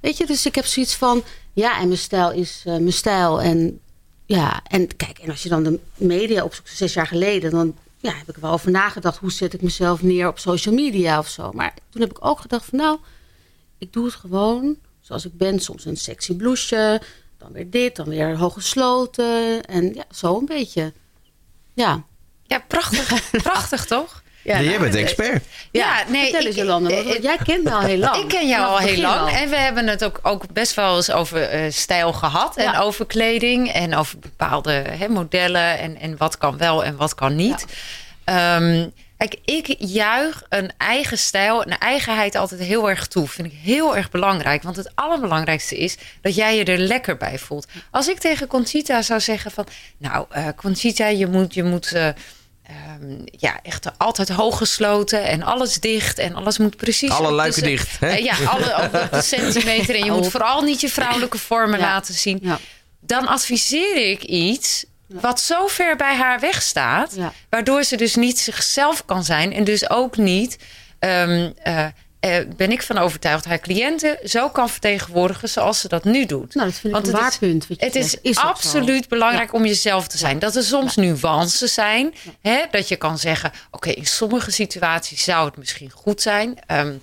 weet 0.00 0.16
je, 0.16 0.26
dus 0.26 0.46
ik 0.46 0.54
heb 0.54 0.66
zoiets 0.66 0.94
van... 0.94 1.22
Ja, 1.56 1.78
en 1.80 1.86
mijn 1.86 1.98
stijl 1.98 2.32
is 2.32 2.62
uh, 2.66 2.72
mijn 2.72 2.92
stijl. 2.92 3.42
En 3.42 3.80
ja, 4.26 4.60
en 4.64 4.96
kijk, 4.96 5.18
en 5.18 5.30
als 5.30 5.42
je 5.42 5.48
dan 5.48 5.62
de 5.62 5.80
media 5.94 6.44
opzoekt 6.44 6.70
zes 6.70 6.94
jaar 6.94 7.06
geleden... 7.06 7.50
dan 7.50 7.76
ja, 7.96 8.12
heb 8.14 8.28
ik 8.28 8.34
er 8.34 8.40
wel 8.40 8.52
over 8.52 8.70
nagedacht. 8.70 9.18
Hoe 9.18 9.32
zet 9.32 9.54
ik 9.54 9.62
mezelf 9.62 10.02
neer 10.02 10.28
op 10.28 10.38
social 10.38 10.74
media 10.74 11.18
of 11.18 11.28
zo. 11.28 11.52
Maar 11.52 11.74
toen 11.90 12.00
heb 12.00 12.10
ik 12.10 12.24
ook 12.24 12.40
gedacht 12.40 12.64
van 12.64 12.78
nou... 12.78 12.98
ik 13.78 13.92
doe 13.92 14.04
het 14.04 14.14
gewoon 14.14 14.76
zoals 15.00 15.24
ik 15.24 15.36
ben. 15.36 15.60
Soms 15.60 15.84
een 15.84 15.96
sexy 15.96 16.36
blouseje 16.36 17.00
dan 17.38 17.52
weer 17.52 17.70
dit, 17.70 17.96
dan 17.96 18.08
weer 18.08 18.36
hooggesloten. 18.36 19.64
En 19.64 19.94
ja, 19.94 20.04
zo 20.10 20.38
een 20.38 20.46
beetje. 20.46 20.92
Ja. 21.74 22.04
Ja, 22.42 22.58
prachtig. 22.68 23.30
prachtig 23.42 23.86
toch? 23.86 24.22
Ja, 24.46 24.60
jij 24.60 24.78
bent 24.78 24.94
expert. 24.94 25.44
Ja, 25.70 26.04
nee. 26.08 26.22
Vertel 26.22 26.46
eens, 26.46 26.56
Jolanda, 26.56 27.02
want 27.02 27.22
jij 27.22 27.38
kent 27.44 27.64
me 27.64 27.70
al 27.70 27.80
heel 27.80 27.98
lang. 27.98 28.16
Ik 28.16 28.28
ken 28.28 28.48
jou 28.48 28.66
al 28.66 28.78
heel 28.78 29.00
lang. 29.00 29.20
Al. 29.20 29.28
En 29.28 29.48
we 29.48 29.56
hebben 29.56 29.86
het 29.86 30.04
ook, 30.04 30.20
ook 30.22 30.52
best 30.52 30.74
wel 30.74 30.96
eens 30.96 31.10
over 31.10 31.64
uh, 31.64 31.70
stijl 31.70 32.12
gehad. 32.12 32.54
Ja. 32.56 32.74
En 32.74 32.80
over 32.80 33.06
kleding. 33.06 33.72
En 33.72 33.94
over 33.94 34.18
bepaalde 34.18 34.72
hè, 34.72 35.08
modellen. 35.08 35.78
En, 35.78 36.00
en 36.00 36.16
wat 36.16 36.38
kan 36.38 36.58
wel 36.58 36.84
en 36.84 36.96
wat 36.96 37.14
kan 37.14 37.36
niet. 37.36 37.64
Ja. 38.24 38.56
Um, 38.56 38.92
Kijk, 39.18 39.36
ik 39.44 39.74
juich 39.78 40.42
een 40.48 40.70
eigen 40.76 41.18
stijl, 41.18 41.66
een 41.66 41.78
eigenheid 41.78 42.34
altijd 42.34 42.60
heel 42.60 42.88
erg 42.88 43.06
toe. 43.06 43.28
Vind 43.28 43.52
ik 43.52 43.58
heel 43.62 43.96
erg 43.96 44.10
belangrijk. 44.10 44.62
Want 44.62 44.76
het 44.76 44.90
allerbelangrijkste 44.94 45.76
is 45.76 45.96
dat 46.20 46.34
jij 46.34 46.56
je 46.56 46.64
er 46.64 46.78
lekker 46.78 47.16
bij 47.16 47.38
voelt. 47.38 47.66
Als 47.90 48.08
ik 48.08 48.18
tegen 48.18 48.46
Conchita 48.46 49.02
zou 49.02 49.20
zeggen 49.20 49.50
van... 49.50 49.66
Nou, 49.98 50.26
uh, 50.36 50.46
Conchita, 50.56 51.06
je 51.06 51.26
moet... 51.26 51.54
Je 51.54 51.62
moet 51.62 51.92
uh, 51.94 52.08
Um, 53.00 53.24
ja, 53.24 53.58
echt 53.62 53.98
altijd 53.98 54.28
hooggesloten 54.28 55.24
en 55.24 55.42
alles 55.42 55.80
dicht 55.80 56.18
en 56.18 56.34
alles 56.34 56.58
moet 56.58 56.76
precies. 56.76 57.10
Alle 57.10 57.30
luiken 57.30 57.62
dicht. 57.62 58.00
Hè? 58.00 58.10
Uh, 58.10 58.24
ja, 58.24 58.36
alle 58.44 58.82
op 58.82 59.08
de 59.10 59.22
centimeter. 59.36 59.94
En 59.94 60.04
je 60.04 60.10
moet 60.10 60.30
vooral 60.30 60.62
niet 60.62 60.80
je 60.80 60.88
vrouwelijke 60.88 61.38
vormen 61.38 61.78
ja. 61.78 61.84
laten 61.84 62.14
zien. 62.14 62.38
Ja. 62.42 62.58
Dan 63.00 63.26
adviseer 63.26 64.10
ik 64.10 64.22
iets 64.22 64.84
wat 65.06 65.40
zo 65.40 65.66
ver 65.66 65.96
bij 65.96 66.16
haar 66.16 66.40
wegstaat, 66.40 67.12
ja. 67.16 67.32
waardoor 67.50 67.84
ze 67.84 67.96
dus 67.96 68.14
niet 68.14 68.38
zichzelf 68.38 69.04
kan 69.04 69.24
zijn 69.24 69.52
en 69.52 69.64
dus 69.64 69.90
ook 69.90 70.16
niet. 70.16 70.58
Um, 70.98 71.30
uh, 71.30 71.52
uh, 71.66 71.86
ben 72.56 72.70
ik 72.70 72.82
van 72.82 72.98
overtuigd 72.98 73.44
haar 73.44 73.58
cliënten 73.58 74.18
zo 74.24 74.48
kan 74.48 74.68
vertegenwoordigen 74.68 75.48
zoals 75.48 75.80
ze 75.80 75.88
dat 75.88 76.04
nu 76.04 76.26
doet. 76.26 76.54
Nou, 76.54 76.66
dat 76.66 76.78
vind 76.78 76.84
ik 76.84 76.92
Want 76.92 77.06
een 77.06 77.20
waar 77.20 77.36
punt. 77.38 77.66
Het 77.76 77.94
is, 77.94 78.20
is 78.20 78.38
absoluut 78.38 79.02
zo. 79.02 79.08
belangrijk 79.08 79.52
ja. 79.52 79.58
om 79.58 79.66
jezelf 79.66 80.08
te 80.08 80.18
zijn. 80.18 80.34
Ja. 80.34 80.38
Dat 80.40 80.56
er 80.56 80.62
soms 80.62 80.94
ja. 80.94 81.02
nuances 81.02 81.74
zijn. 81.74 82.14
Hè, 82.40 82.64
dat 82.70 82.88
je 82.88 82.96
kan 82.96 83.18
zeggen, 83.18 83.50
oké, 83.50 83.76
okay, 83.76 83.92
in 83.92 84.06
sommige 84.06 84.50
situaties 84.50 85.24
zou 85.24 85.46
het 85.46 85.56
misschien 85.56 85.90
goed 85.90 86.22
zijn. 86.22 86.58
Um, 86.72 87.02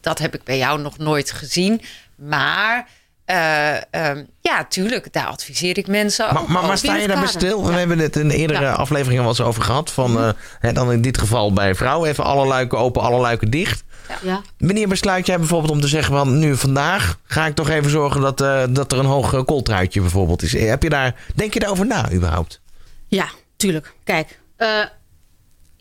dat 0.00 0.18
heb 0.18 0.34
ik 0.34 0.42
bij 0.44 0.58
jou 0.58 0.80
nog 0.80 0.98
nooit 0.98 1.30
gezien. 1.30 1.82
Maar 2.14 2.88
uh, 3.26 3.74
um, 4.08 4.26
ja, 4.40 4.64
tuurlijk, 4.64 5.12
daar 5.12 5.26
adviseer 5.26 5.78
ik 5.78 5.86
mensen 5.86 6.34
maar, 6.34 6.44
maar, 6.48 6.66
maar 6.66 6.78
sta 6.78 6.96
je 6.96 7.06
daarbij 7.06 7.28
stil? 7.28 7.60
Ja. 7.60 7.66
We 7.68 7.78
hebben 7.78 7.98
het 7.98 8.16
in 8.16 8.28
de 8.28 8.36
eerdere 8.36 8.60
ja. 8.60 8.72
afleveringen 8.72 9.20
wel 9.20 9.30
eens 9.30 9.40
over 9.40 9.62
gehad. 9.62 9.90
Van, 9.90 10.18
uh, 10.18 10.28
hè, 10.58 10.72
dan 10.72 10.92
in 10.92 11.02
dit 11.02 11.18
geval 11.18 11.52
bij 11.52 11.74
vrouwen 11.74 12.08
even 12.08 12.24
alle 12.24 12.46
luiken 12.46 12.78
open, 12.78 13.02
alle 13.02 13.20
luiken 13.20 13.50
dicht. 13.50 13.84
Ja. 14.22 14.40
Wanneer 14.58 14.88
besluit 14.88 15.26
jij 15.26 15.38
bijvoorbeeld 15.38 15.72
om 15.72 15.80
te 15.80 15.88
zeggen 15.88 16.14
van 16.14 16.38
nu 16.38 16.56
vandaag 16.56 17.18
ga 17.24 17.46
ik 17.46 17.54
toch 17.54 17.68
even 17.68 17.90
zorgen 17.90 18.20
dat, 18.20 18.40
uh, 18.40 18.62
dat 18.70 18.92
er 18.92 18.98
een 18.98 19.04
hoog 19.04 19.44
kooltruitje 19.44 20.00
bijvoorbeeld 20.00 20.42
is. 20.42 20.52
Heb 20.52 20.82
je 20.82 20.88
daar, 20.88 21.14
denk 21.34 21.54
je 21.54 21.60
daarover 21.60 21.86
na 21.86 22.12
überhaupt? 22.12 22.60
Ja, 23.08 23.28
tuurlijk. 23.56 23.94
Kijk, 24.04 24.38
eh, 24.56 24.68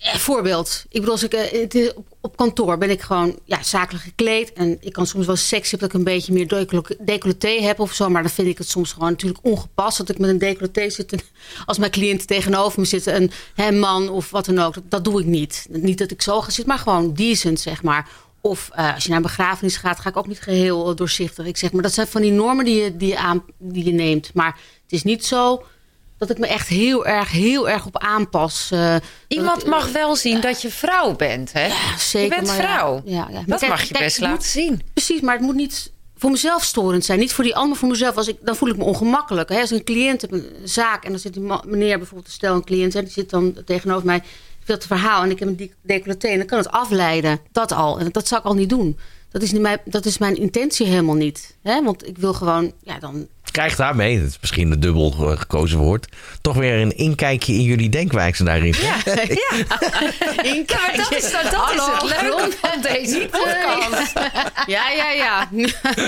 voorbeeld. 0.01 0.85
Ik 0.89 0.99
bedoel, 0.99 1.11
als 1.11 1.23
ik, 1.23 1.33
uh, 1.33 1.41
het, 1.41 1.93
op, 2.21 2.37
kantoor 2.37 2.77
ben 2.77 2.89
ik 2.89 3.01
gewoon 3.01 3.39
ja, 3.45 3.63
zakelijk 3.63 4.03
gekleed. 4.03 4.53
En 4.53 4.77
ik 4.79 4.93
kan 4.93 5.07
soms 5.07 5.25
wel 5.25 5.35
sexy 5.35 5.77
dat 5.77 5.89
ik 5.89 5.93
een 5.93 6.03
beetje 6.03 6.33
meer 6.33 6.47
decolleté 6.99 7.49
heb 7.49 7.79
of 7.79 7.93
zo. 7.93 8.09
Maar 8.09 8.21
dan 8.21 8.31
vind 8.31 8.47
ik 8.47 8.57
het 8.57 8.69
soms 8.69 8.93
gewoon 8.93 9.09
natuurlijk 9.09 9.45
ongepast. 9.45 9.97
Dat 9.97 10.09
ik 10.09 10.17
met 10.17 10.29
een 10.29 10.37
decolleté 10.37 10.89
zit. 10.89 11.15
Als 11.65 11.77
mijn 11.77 11.91
cliënt 11.91 12.27
tegenover 12.27 12.79
me 12.79 12.85
zit, 12.85 13.05
een 13.05 13.31
hè, 13.55 13.71
man 13.71 14.09
of 14.09 14.29
wat 14.29 14.45
dan 14.45 14.59
ook. 14.59 14.75
Dat, 14.83 15.03
doe 15.03 15.19
ik 15.19 15.25
niet. 15.25 15.67
Niet 15.69 15.97
dat 15.97 16.11
ik 16.11 16.21
zo 16.21 16.41
ga 16.41 16.49
zitten, 16.49 16.67
maar 16.67 16.83
gewoon 16.83 17.13
decent, 17.13 17.59
zeg 17.59 17.83
maar. 17.83 18.09
Of 18.41 18.69
uh, 18.77 18.93
als 18.93 19.03
je 19.03 19.09
naar 19.09 19.17
een 19.17 19.23
begrafenis 19.23 19.77
gaat, 19.77 19.99
ga 19.99 20.09
ik 20.09 20.17
ook 20.17 20.27
niet 20.27 20.41
geheel 20.41 20.95
doorzichtig. 20.95 21.45
Ik 21.45 21.57
zeg 21.57 21.71
maar, 21.71 21.81
dat 21.81 21.93
zijn 21.93 22.07
van 22.07 22.21
die 22.21 22.31
normen 22.31 22.65
die 22.65 22.83
je, 22.83 22.97
die 22.97 23.07
je, 23.07 23.17
aan, 23.17 23.43
die 23.57 23.85
je 23.85 23.91
neemt. 23.91 24.33
Maar 24.33 24.59
het 24.83 24.91
is 24.91 25.03
niet 25.03 25.25
zo 25.25 25.63
dat 26.27 26.29
ik 26.29 26.38
me 26.38 26.47
echt 26.47 26.67
heel 26.67 27.05
erg, 27.05 27.31
heel 27.31 27.69
erg 27.69 27.86
op 27.86 27.97
aanpas. 27.97 28.69
Uh, 28.73 28.95
Iemand 29.27 29.62
ik, 29.62 29.67
mag 29.67 29.91
wel 29.91 30.15
zien 30.15 30.36
uh, 30.36 30.41
dat 30.41 30.62
je 30.62 30.69
vrouw 30.69 31.15
bent, 31.15 31.53
hè? 31.53 31.65
Ja, 31.65 31.97
zeker. 31.97 32.38
Je 32.38 32.41
bent 32.41 32.51
vrouw. 32.51 33.01
Ja, 33.05 33.27
ja, 33.31 33.43
dat 33.45 33.60
kijk, 33.60 33.71
mag 33.71 33.81
je 33.81 33.93
kijk, 33.93 34.03
best 34.03 34.19
laten 34.19 34.36
moet, 34.36 34.45
zien. 34.45 34.81
Precies, 34.93 35.21
maar 35.21 35.36
het 35.36 35.43
moet 35.43 35.55
niet 35.55 35.91
voor 36.15 36.31
mezelf 36.31 36.63
storend 36.63 37.05
zijn. 37.05 37.19
Niet 37.19 37.34
voor 37.34 37.43
die 37.43 37.55
ander, 37.55 37.77
voor 37.77 37.89
mezelf. 37.89 38.15
Als 38.15 38.27
ik, 38.27 38.38
dan 38.41 38.55
voel 38.55 38.69
ik 38.69 38.77
me 38.77 38.84
ongemakkelijk. 38.84 39.49
Hè? 39.49 39.60
Als 39.60 39.71
een 39.71 39.84
cliënt 39.84 40.21
heb 40.21 40.31
een 40.31 40.45
zaak 40.63 41.03
en 41.03 41.10
dan 41.10 41.19
zit 41.19 41.34
die 41.34 41.43
meneer 41.65 41.97
bijvoorbeeld, 41.97 42.31
stel 42.31 42.55
een 42.55 42.63
cliënt... 42.63 42.95
en 42.95 43.03
die 43.03 43.13
zit 43.13 43.29
dan 43.29 43.57
tegenover 43.65 44.05
mij, 44.05 44.21
veel 44.63 44.75
het 44.75 44.86
verhaal... 44.86 45.23
en 45.23 45.31
ik 45.31 45.39
heb 45.39 45.47
een 45.47 45.71
decolleté 45.81 46.27
en 46.27 46.38
dan 46.38 46.47
kan 46.47 46.57
het 46.57 46.71
afleiden. 46.71 47.39
Dat 47.51 47.71
al. 47.71 47.99
En 47.99 48.10
dat 48.12 48.27
zou 48.27 48.41
ik 48.41 48.47
al 48.47 48.53
niet 48.53 48.69
doen. 48.69 48.97
Dat 49.31 49.41
is, 49.41 49.51
niet 49.51 49.62
mijn, 49.62 49.79
dat 49.86 50.05
is 50.05 50.17
mijn 50.17 50.36
intentie 50.36 50.88
helemaal 50.88 51.15
niet. 51.15 51.55
Hè? 51.62 51.84
Want 51.84 52.07
ik 52.07 52.17
wil 52.17 52.34
gewoon, 52.34 52.73
ja, 52.84 52.99
dan 52.99 53.27
krijg 53.51 53.75
daarmee, 53.75 54.19
dat 54.19 54.27
is 54.27 54.37
misschien 54.41 54.71
een 54.71 54.79
dubbel 54.79 55.11
gekozen 55.11 55.77
woord, 55.77 56.07
toch 56.41 56.55
weer 56.55 56.81
een 56.81 56.97
inkijkje 56.97 57.53
in 57.53 57.61
jullie 57.61 57.89
denkwijze 57.89 58.43
daarin. 58.43 58.75
Ja, 58.81 58.95
ja. 59.27 60.43
Inkijkje. 60.43 60.97
dat 60.97 61.11
is, 61.11 61.31
dat, 61.31 61.43
dat 61.43 61.53
Hallo, 61.53 61.93
is 61.93 62.11
het 62.11 62.21
leuke 62.21 62.57
van 62.61 62.81
deze 62.81 63.29
podcast. 63.31 64.13
Ja, 64.65 64.89
ja, 64.89 65.11
ja. 65.11 65.49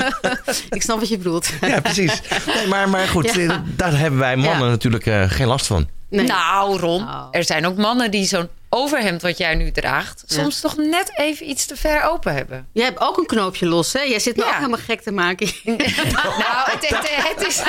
Ik 0.70 0.82
snap 0.82 1.00
wat 1.00 1.10
je 1.10 1.18
bedoelt. 1.18 1.50
Ja, 1.62 1.82
precies. 1.82 2.22
Nee, 2.56 2.68
maar, 2.68 2.90
maar 2.90 3.08
goed, 3.08 3.34
ja. 3.34 3.64
daar 3.66 3.98
hebben 3.98 4.20
wij 4.20 4.36
mannen 4.36 4.66
ja. 4.66 4.70
natuurlijk 4.70 5.06
uh, 5.06 5.24
geen 5.28 5.48
last 5.48 5.66
van. 5.66 5.88
Nee. 6.10 6.26
Nou, 6.26 6.80
Ron, 6.80 7.02
oh. 7.02 7.28
er 7.32 7.44
zijn 7.44 7.66
ook 7.66 7.78
mannen 7.78 8.12
die 8.12 8.26
zo'n 8.26 8.48
overhemd 8.74 9.22
wat 9.22 9.38
jij 9.38 9.56
nu 9.56 9.72
draagt... 9.72 10.24
Ja. 10.28 10.36
soms 10.36 10.60
toch 10.60 10.78
net 10.78 11.12
even 11.16 11.50
iets 11.50 11.66
te 11.66 11.76
ver 11.76 12.04
open 12.04 12.34
hebben. 12.34 12.68
Jij 12.72 12.86
hebt 12.86 13.00
ook 13.00 13.18
een 13.18 13.26
knoopje 13.26 13.66
los, 13.66 13.94
hè? 13.94 14.02
Jij 14.02 14.20
zit 14.20 14.36
me 14.36 14.42
ja. 14.42 14.48
ook 14.48 14.56
helemaal 14.56 14.80
gek 14.80 15.02
te 15.02 15.12
maken. 15.12 15.48
nou, 15.64 16.72
het, 16.72 16.88
het, 16.88 17.10
het 17.10 17.48
is... 17.48 17.62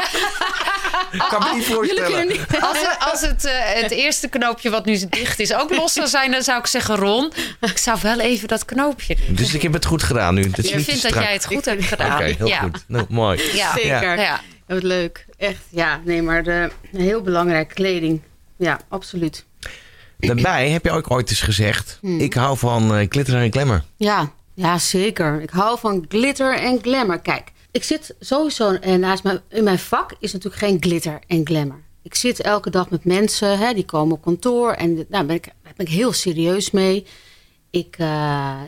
Ik 1.13 1.27
kan 1.29 1.43
me 1.43 1.55
niet 1.55 1.65
voorstellen. 1.65 2.29
Niet... 2.29 2.41
Als, 2.69 2.79
het, 2.79 2.97
als 2.99 3.21
het, 3.21 3.45
uh, 3.45 3.53
het 3.55 3.91
eerste 3.91 4.29
knoopje 4.29 4.71
wat 4.71 4.85
nu 4.85 4.99
dicht 5.09 5.41
is 5.41 5.55
ook 5.55 5.71
los 5.71 5.93
zou 5.93 6.09
zijn... 6.09 6.31
dan 6.31 6.43
zou 6.43 6.59
ik 6.59 6.67
zeggen, 6.67 6.97
Ron, 6.97 7.33
ik 7.61 7.79
zou 7.79 7.99
wel 8.03 8.21
even 8.21 8.49
dat 8.49 8.65
knoopje 8.65 9.17
doen. 9.27 9.35
Dus 9.35 9.55
ik 9.55 9.63
heb 9.63 9.73
het 9.73 9.85
goed 9.85 10.03
gedaan 10.03 10.35
nu. 10.35 10.51
Dat 10.51 10.65
ik 10.65 10.81
vind 10.81 11.03
dat 11.03 11.15
jij 11.15 11.33
het 11.33 11.47
goed 11.47 11.65
hebt 11.65 11.85
gedaan. 11.85 12.07
Oké, 12.07 12.17
okay, 12.17 12.35
heel 12.39 12.47
ja. 12.47 12.59
goed. 12.59 12.85
Nou, 12.87 13.07
mooi. 13.09 13.43
Ja. 13.55 13.73
Zeker. 13.73 14.21
Ja. 14.21 14.41
Wat 14.67 14.83
leuk. 14.83 15.27
Echt, 15.37 15.63
ja. 15.69 16.01
Nee, 16.05 16.23
maar 16.23 16.43
de, 16.43 16.71
heel 16.93 17.23
belangrijk. 17.23 17.69
Kleding. 17.69 18.23
Ja, 18.57 18.81
absoluut. 18.89 19.45
Daarbij 20.27 20.71
heb 20.71 20.85
je 20.85 20.91
ook 20.91 21.11
ooit 21.11 21.31
eens 21.31 21.41
gezegd: 21.41 21.99
hmm. 22.01 22.21
ik 22.21 22.35
hou 22.35 22.59
van 22.59 22.99
uh, 22.99 23.07
glitter 23.09 23.35
en 23.35 23.53
glamour. 23.53 23.85
Ja, 23.97 24.33
ja, 24.55 24.79
zeker. 24.79 25.41
Ik 25.41 25.51
hou 25.51 25.79
van 25.79 26.05
glitter 26.09 26.59
en 26.59 26.79
glamour. 26.83 27.21
Kijk, 27.21 27.53
ik 27.71 27.85
zit 27.85 28.15
sowieso 28.21 28.73
uh, 28.73 28.95
naast 28.95 29.23
mijn, 29.23 29.41
in 29.49 29.65
mijn 29.65 29.79
vak 29.79 30.15
is 30.19 30.33
natuurlijk 30.33 30.63
geen 30.63 30.77
glitter 30.81 31.19
en 31.27 31.47
glamour. 31.47 31.83
Ik 32.03 32.15
zit 32.15 32.41
elke 32.41 32.71
dag 32.71 32.91
met 32.91 33.05
mensen, 33.05 33.59
hè, 33.59 33.75
die 33.75 33.85
komen 33.85 34.17
op 34.17 34.23
kantoor 34.23 34.73
en 34.73 34.95
daar 34.95 35.05
nou, 35.09 35.27
ben 35.27 35.37
ik, 35.37 35.49
ben 35.63 35.87
ik 35.87 35.93
heel 35.93 36.13
serieus 36.13 36.71
mee. 36.71 37.07
Ik, 37.71 37.97
uh, 37.99 38.07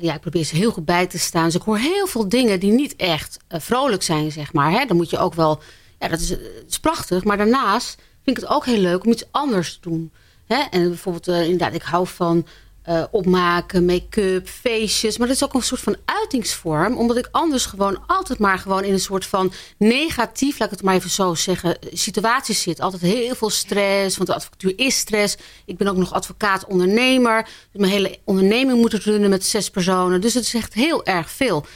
ja, 0.00 0.14
ik 0.14 0.20
probeer 0.20 0.44
ze 0.44 0.56
heel 0.56 0.72
goed 0.72 0.84
bij 0.84 1.06
te 1.06 1.18
staan. 1.18 1.44
Dus 1.44 1.54
ik 1.54 1.62
hoor 1.62 1.78
heel 1.78 2.06
veel 2.06 2.28
dingen 2.28 2.60
die 2.60 2.72
niet 2.72 2.96
echt 2.96 3.38
vrolijk 3.48 4.02
zijn, 4.02 4.32
zeg 4.32 4.52
maar. 4.52 4.70
Hè. 4.70 4.84
Dan 4.84 4.96
moet 4.96 5.10
je 5.10 5.18
ook 5.18 5.34
wel, 5.34 5.60
ja, 5.98 6.08
dat 6.08 6.20
is, 6.20 6.28
dat 6.28 6.38
is 6.68 6.80
prachtig. 6.80 7.24
Maar 7.24 7.36
daarnaast 7.36 7.94
vind 8.24 8.36
ik 8.36 8.42
het 8.42 8.52
ook 8.52 8.64
heel 8.64 8.80
leuk 8.80 9.04
om 9.04 9.12
iets 9.12 9.24
anders 9.30 9.72
te 9.72 9.88
doen. 9.88 10.12
Hè? 10.46 10.62
En 10.70 10.88
bijvoorbeeld, 10.88 11.28
uh, 11.28 11.42
inderdaad, 11.42 11.74
ik 11.74 11.82
hou 11.82 12.06
van 12.06 12.46
eh, 12.86 13.04
opmaken, 13.10 13.84
make-up, 13.84 14.48
feestjes. 14.48 15.18
Maar 15.18 15.26
dat 15.26 15.36
is 15.36 15.44
ook 15.44 15.54
een 15.54 15.62
soort 15.62 15.80
van 15.80 15.96
uitingsvorm. 16.04 16.96
Omdat 16.96 17.16
ik 17.16 17.28
anders 17.30 17.66
gewoon 17.66 18.02
altijd 18.06 18.38
maar 18.38 18.58
gewoon 18.58 18.84
in 18.84 18.92
een 18.92 19.00
soort 19.00 19.26
van 19.26 19.52
negatief, 19.76 20.58
laat 20.58 20.68
ik 20.68 20.74
het 20.74 20.84
maar 20.84 20.94
even 20.94 21.10
zo 21.10 21.34
zeggen, 21.34 21.76
situaties 21.92 22.62
zit. 22.62 22.80
Altijd 22.80 23.02
heel 23.02 23.34
veel 23.34 23.50
stress, 23.50 24.16
want 24.16 24.28
de 24.28 24.34
advocatuur 24.34 24.72
is 24.76 24.96
stress. 24.96 25.36
Ik 25.64 25.76
ben 25.76 25.88
ook 25.88 25.96
nog 25.96 26.12
advocaat-ondernemer. 26.12 27.42
Dus 27.42 27.80
mijn 27.80 27.92
hele 27.92 28.18
onderneming 28.24 28.78
moet 28.78 28.94
runnen 28.94 29.30
met 29.30 29.44
zes 29.44 29.70
personen. 29.70 30.20
Dus 30.20 30.34
het 30.34 30.44
is 30.44 30.54
echt 30.54 30.74
heel 30.74 31.04
erg 31.04 31.30
veel. 31.30 31.66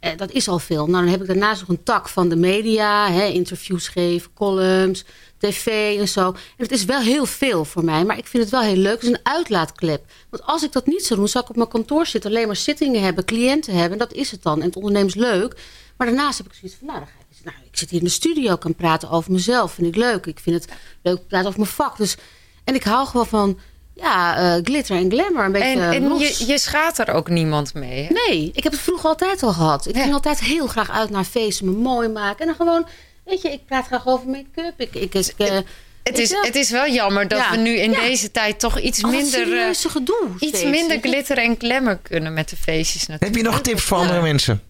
Eh, 0.00 0.16
dat 0.16 0.30
is 0.30 0.48
al 0.48 0.58
veel. 0.58 0.86
Nou, 0.86 1.02
dan 1.02 1.12
heb 1.12 1.20
ik 1.20 1.26
daarnaast 1.26 1.60
nog 1.60 1.68
een 1.68 1.82
tak 1.82 2.08
van 2.08 2.28
de 2.28 2.36
media. 2.36 3.10
Hè, 3.10 3.24
interviews 3.24 3.88
geven, 3.88 4.32
columns, 4.34 5.04
tv 5.38 5.98
en 5.98 6.08
zo. 6.08 6.26
En 6.26 6.36
het 6.56 6.70
is 6.70 6.84
wel 6.84 7.00
heel 7.00 7.26
veel 7.26 7.64
voor 7.64 7.84
mij. 7.84 8.04
Maar 8.04 8.18
ik 8.18 8.26
vind 8.26 8.42
het 8.42 8.52
wel 8.52 8.60
heel 8.62 8.76
leuk. 8.76 8.92
Het 8.92 9.02
is 9.02 9.08
een 9.08 9.20
uitlaatklep. 9.22 10.04
Want 10.30 10.42
als 10.42 10.62
ik 10.62 10.72
dat 10.72 10.86
niet 10.86 11.06
zou 11.06 11.18
doen, 11.18 11.28
zou 11.28 11.44
ik 11.44 11.50
op 11.50 11.56
mijn 11.56 11.68
kantoor 11.68 12.06
zitten. 12.06 12.30
Alleen 12.30 12.46
maar 12.46 12.56
zittingen 12.56 13.02
hebben, 13.02 13.24
cliënten 13.24 13.74
hebben. 13.74 13.92
En 13.92 14.06
dat 14.06 14.12
is 14.12 14.30
het 14.30 14.42
dan. 14.42 14.60
En 14.60 14.66
het 14.66 14.76
ondernemen 14.76 15.08
is 15.08 15.14
leuk. 15.14 15.56
Maar 15.96 16.06
daarnaast 16.06 16.38
heb 16.38 16.46
ik 16.46 16.54
zoiets 16.54 16.78
van, 16.78 16.86
nou, 16.86 17.00
ga 17.00 17.06
ik, 17.30 17.44
nou, 17.44 17.56
ik 17.70 17.76
zit 17.76 17.90
hier 17.90 17.98
in 17.98 18.04
de 18.04 18.10
studio, 18.10 18.56
kan 18.56 18.74
praten 18.74 19.10
over 19.10 19.32
mezelf. 19.32 19.72
Vind 19.72 19.86
ik 19.86 19.96
leuk. 19.96 20.26
Ik 20.26 20.38
vind 20.38 20.64
het 20.64 20.72
leuk 21.02 21.26
praten 21.26 21.48
over 21.48 21.60
mijn 21.60 21.72
vak. 21.72 21.96
Dus, 21.96 22.16
en 22.64 22.74
ik 22.74 22.82
hou 22.82 23.06
gewoon 23.06 23.26
van, 23.26 23.58
ja, 24.00 24.36
eh, 24.36 24.60
glitter 24.64 24.96
en 24.96 25.10
glamour. 25.10 25.44
Een 25.44 25.52
beetje 25.52 25.68
En, 25.80 25.92
en 25.92 26.08
los. 26.08 26.38
je, 26.38 26.46
je 26.46 26.58
schaadt 26.58 26.98
er 26.98 27.12
ook 27.12 27.28
niemand 27.28 27.74
mee. 27.74 28.02
hè? 28.06 28.14
Nee, 28.28 28.50
ik 28.54 28.62
heb 28.62 28.72
het 28.72 28.80
vroeger 28.80 29.08
altijd 29.08 29.42
al 29.42 29.52
gehad. 29.52 29.86
Ik 29.86 29.94
Ja. 29.96 30.02
ging 30.02 30.14
altijd 30.14 30.40
heel 30.40 30.66
graag 30.66 30.90
uit 30.90 31.10
naar 31.10 31.24
feesten, 31.24 31.64
me 31.66 31.72
mooi 31.78 32.08
maken. 32.08 32.40
En 32.40 32.46
dan 32.46 32.54
gewoon, 32.66 32.86
weet 33.24 33.42
je, 33.42 33.48
ik 33.52 33.66
praat 33.66 33.86
graag 33.86 34.06
over 34.06 34.28
make-up. 34.28 34.80
Ik, 34.80 34.94
ik, 34.94 35.14
ik, 35.14 35.32
eh, 35.36 35.58
Het 36.02 36.18
is, 36.18 36.34
het 36.40 36.54
is 36.56 36.70
wel 36.70 36.88
jammer 36.88 37.28
dat 37.28 37.38
Ja. 37.38 37.50
we 37.50 37.56
nu 37.56 37.76
in 37.76 37.90
Ja. 37.90 38.00
deze 38.00 38.30
tijd 38.30 38.60
toch 38.60 38.80
iets 38.80 39.02
minder, 39.02 39.20
eh, 39.22 39.28
serieuze 39.30 39.88
gedoe 39.88 40.28
iets 40.38 40.58
steeds, 40.58 40.78
minder 40.78 40.98
glitter 41.00 41.38
en 41.38 41.54
glamour 41.58 41.98
kunnen 42.02 42.32
met 42.34 42.48
de 42.48 42.56
feestjes 42.56 43.06
natuurlijk. 43.06 43.24
Heb 43.24 43.44
je 43.44 43.50
nog 43.50 43.60
tips 43.60 43.82
voor 43.82 43.96
andere 43.96 44.22
mensen? 44.22 44.62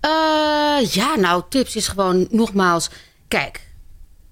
Eh, 0.00 0.10
ja, 0.90 1.16
nou, 1.16 1.42
tips 1.48 1.76
is 1.76 1.88
gewoon 1.88 2.26
nogmaals. 2.30 2.88
Kijk, 3.28 3.60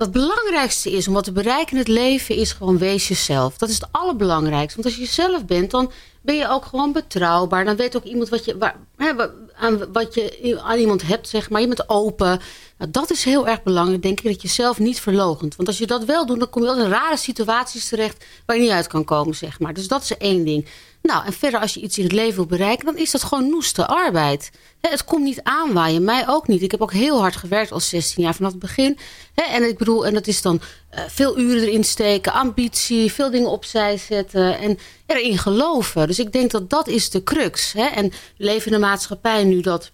het 0.04 0.12
belangrijkste 0.12 0.90
is 0.90 1.08
om 1.08 1.14
wat 1.14 1.24
te 1.24 1.32
bereiken 1.32 1.72
in 1.72 1.78
het 1.78 1.88
leven 1.88 2.36
is 2.36 2.52
gewoon 2.52 2.78
wees 2.78 3.08
jezelf. 3.08 3.56
Dat 3.56 3.68
is 3.68 3.74
het 3.74 3.88
allerbelangrijkste. 3.90 4.74
Want 4.74 4.84
als 4.84 4.94
je 4.94 5.00
jezelf 5.00 5.44
bent, 5.44 5.70
dan 5.70 5.92
ben 6.20 6.34
je 6.34 6.48
ook 6.48 6.64
gewoon 6.64 6.92
betrouwbaar. 6.92 7.64
Dan 7.64 7.76
weet 7.76 7.96
ook 7.96 8.04
iemand 8.04 8.28
wat 8.28 8.44
je, 8.44 8.72
hè, 8.96 9.12
aan, 9.54 9.92
wat 9.92 10.14
je 10.14 10.60
aan 10.62 10.78
iemand 10.78 11.02
hebt, 11.02 11.28
zeg 11.28 11.50
maar. 11.50 11.60
Je 11.60 11.66
bent 11.66 11.88
open. 11.88 12.40
Nou, 12.84 12.96
dat 12.96 13.10
is 13.10 13.24
heel 13.24 13.48
erg 13.48 13.62
belangrijk, 13.62 14.02
denk 14.02 14.20
ik, 14.20 14.24
dat 14.24 14.42
je 14.42 14.48
zelf 14.48 14.78
niet 14.78 15.00
verlogent. 15.00 15.56
Want 15.56 15.68
als 15.68 15.78
je 15.78 15.86
dat 15.86 16.04
wel 16.04 16.26
doet, 16.26 16.38
dan 16.38 16.50
kom 16.50 16.62
je 16.62 16.68
wel 16.68 16.84
in 16.84 16.90
rare 16.90 17.16
situaties 17.16 17.88
terecht 17.88 18.24
waar 18.46 18.56
je 18.56 18.62
niet 18.62 18.70
uit 18.70 18.86
kan 18.86 19.04
komen, 19.04 19.34
zeg 19.34 19.60
maar. 19.60 19.74
Dus 19.74 19.88
dat 19.88 20.02
is 20.02 20.16
één 20.16 20.44
ding. 20.44 20.68
Nou, 21.02 21.26
en 21.26 21.32
verder, 21.32 21.60
als 21.60 21.74
je 21.74 21.80
iets 21.80 21.98
in 21.98 22.04
het 22.04 22.12
leven 22.12 22.34
wil 22.34 22.46
bereiken, 22.46 22.86
dan 22.86 22.96
is 22.96 23.10
dat 23.10 23.22
gewoon 23.22 23.48
noeste 23.48 23.86
arbeid. 23.86 24.50
Het 24.80 25.04
komt 25.04 25.24
niet 25.24 25.42
aanwaaien, 25.42 26.04
mij 26.04 26.28
ook 26.28 26.48
niet. 26.48 26.62
Ik 26.62 26.70
heb 26.70 26.82
ook 26.82 26.92
heel 26.92 27.20
hard 27.20 27.36
gewerkt 27.36 27.72
als 27.72 27.88
16 27.88 28.22
jaar 28.22 28.34
vanaf 28.34 28.50
het 28.50 28.60
begin. 28.60 28.98
En 29.34 29.68
ik 29.68 29.78
bedoel, 29.78 30.06
en 30.06 30.14
dat 30.14 30.26
is 30.26 30.42
dan 30.42 30.60
eh, 30.90 31.04
veel 31.08 31.38
uren 31.38 31.62
erin 31.62 31.84
steken, 31.84 32.32
ambitie, 32.32 33.12
veel 33.12 33.30
dingen 33.30 33.50
opzij 33.50 33.96
zetten 33.96 34.58
en 34.58 34.78
erin 35.06 35.38
geloven. 35.38 36.06
Dus 36.06 36.18
ik 36.18 36.32
denk 36.32 36.50
dat 36.50 36.70
dat 36.70 36.88
is 36.88 37.10
de 37.10 37.22
crux. 37.22 37.74
En 37.74 38.12
leven 38.36 38.66
in 38.66 38.74
een 38.74 38.80
maatschappij 38.80 39.44
nu 39.44 39.60
dat 39.60 39.92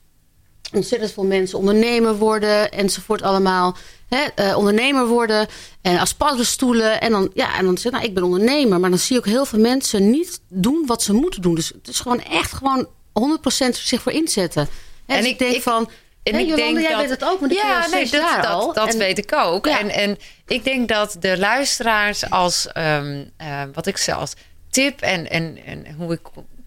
ontzettend 0.72 1.12
veel 1.12 1.24
mensen 1.24 1.58
ondernemer 1.58 2.16
worden 2.16 2.70
enzovoort 2.72 3.22
allemaal. 3.22 3.76
Hè, 4.08 4.24
eh, 4.34 4.56
ondernemer 4.56 5.06
worden 5.06 5.46
en 5.82 5.98
als 5.98 6.14
paddenstoelen. 6.14 7.00
En 7.00 7.10
dan, 7.10 7.30
ja, 7.34 7.56
en 7.58 7.64
dan 7.64 7.74
zeggen 7.74 7.92
nou, 7.92 8.04
ik 8.04 8.14
ben 8.14 8.22
ondernemer. 8.24 8.80
Maar 8.80 8.90
dan 8.90 8.98
zie 8.98 9.14
je 9.14 9.20
ook 9.20 9.26
heel 9.26 9.44
veel 9.44 9.58
mensen 9.58 10.10
niet 10.10 10.40
doen 10.48 10.82
wat 10.86 11.02
ze 11.02 11.12
moeten 11.12 11.42
doen. 11.42 11.54
Dus 11.54 11.68
het 11.68 11.88
is 11.88 12.00
gewoon 12.00 12.22
echt 12.22 12.52
gewoon 12.52 12.88
100% 13.12 13.76
zich 13.76 14.02
voor 14.02 14.12
inzetten. 14.12 14.68
Hè, 15.06 15.14
En 15.14 15.20
dus 15.20 15.26
ik- 15.26 15.32
ik 15.32 15.38
denk 15.38 15.54
ik- 15.54 15.62
van... 15.62 15.90
En 16.22 16.34
ik 16.34 16.40
Jolanda, 16.48 16.56
denk 16.64 16.78
jij 16.78 16.90
dat, 16.90 17.00
weet 17.00 17.10
het 17.10 17.24
ook, 17.24 17.40
want 17.40 17.52
ik 17.52 17.58
ja, 17.58 17.86
nee, 17.90 18.02
dat, 18.02 18.10
jaar 18.10 18.42
dat, 18.42 18.50
al. 18.50 18.72
dat 18.72 18.88
En- 18.88 18.98
weet 18.98 19.18
ik 19.18 19.32
ook. 19.34 19.66
Ja. 19.66 19.78
En, 19.78 19.90
en 19.90 20.18
ik 20.46 20.64
denk 20.64 20.88
dat 20.88 21.16
de 21.20 21.38
luisteraars 21.38 22.30
als 22.30 22.66
ehm, 22.72 23.24
eh, 23.36 23.62
wat 23.74 23.86
ik 23.86 23.96
ze 23.96 24.14
als 24.14 24.32
tip 24.70 25.00
en, 25.00 25.30
en, 25.30 25.58
en 25.66 25.94
hoe 25.98 26.12
ik 26.12 26.20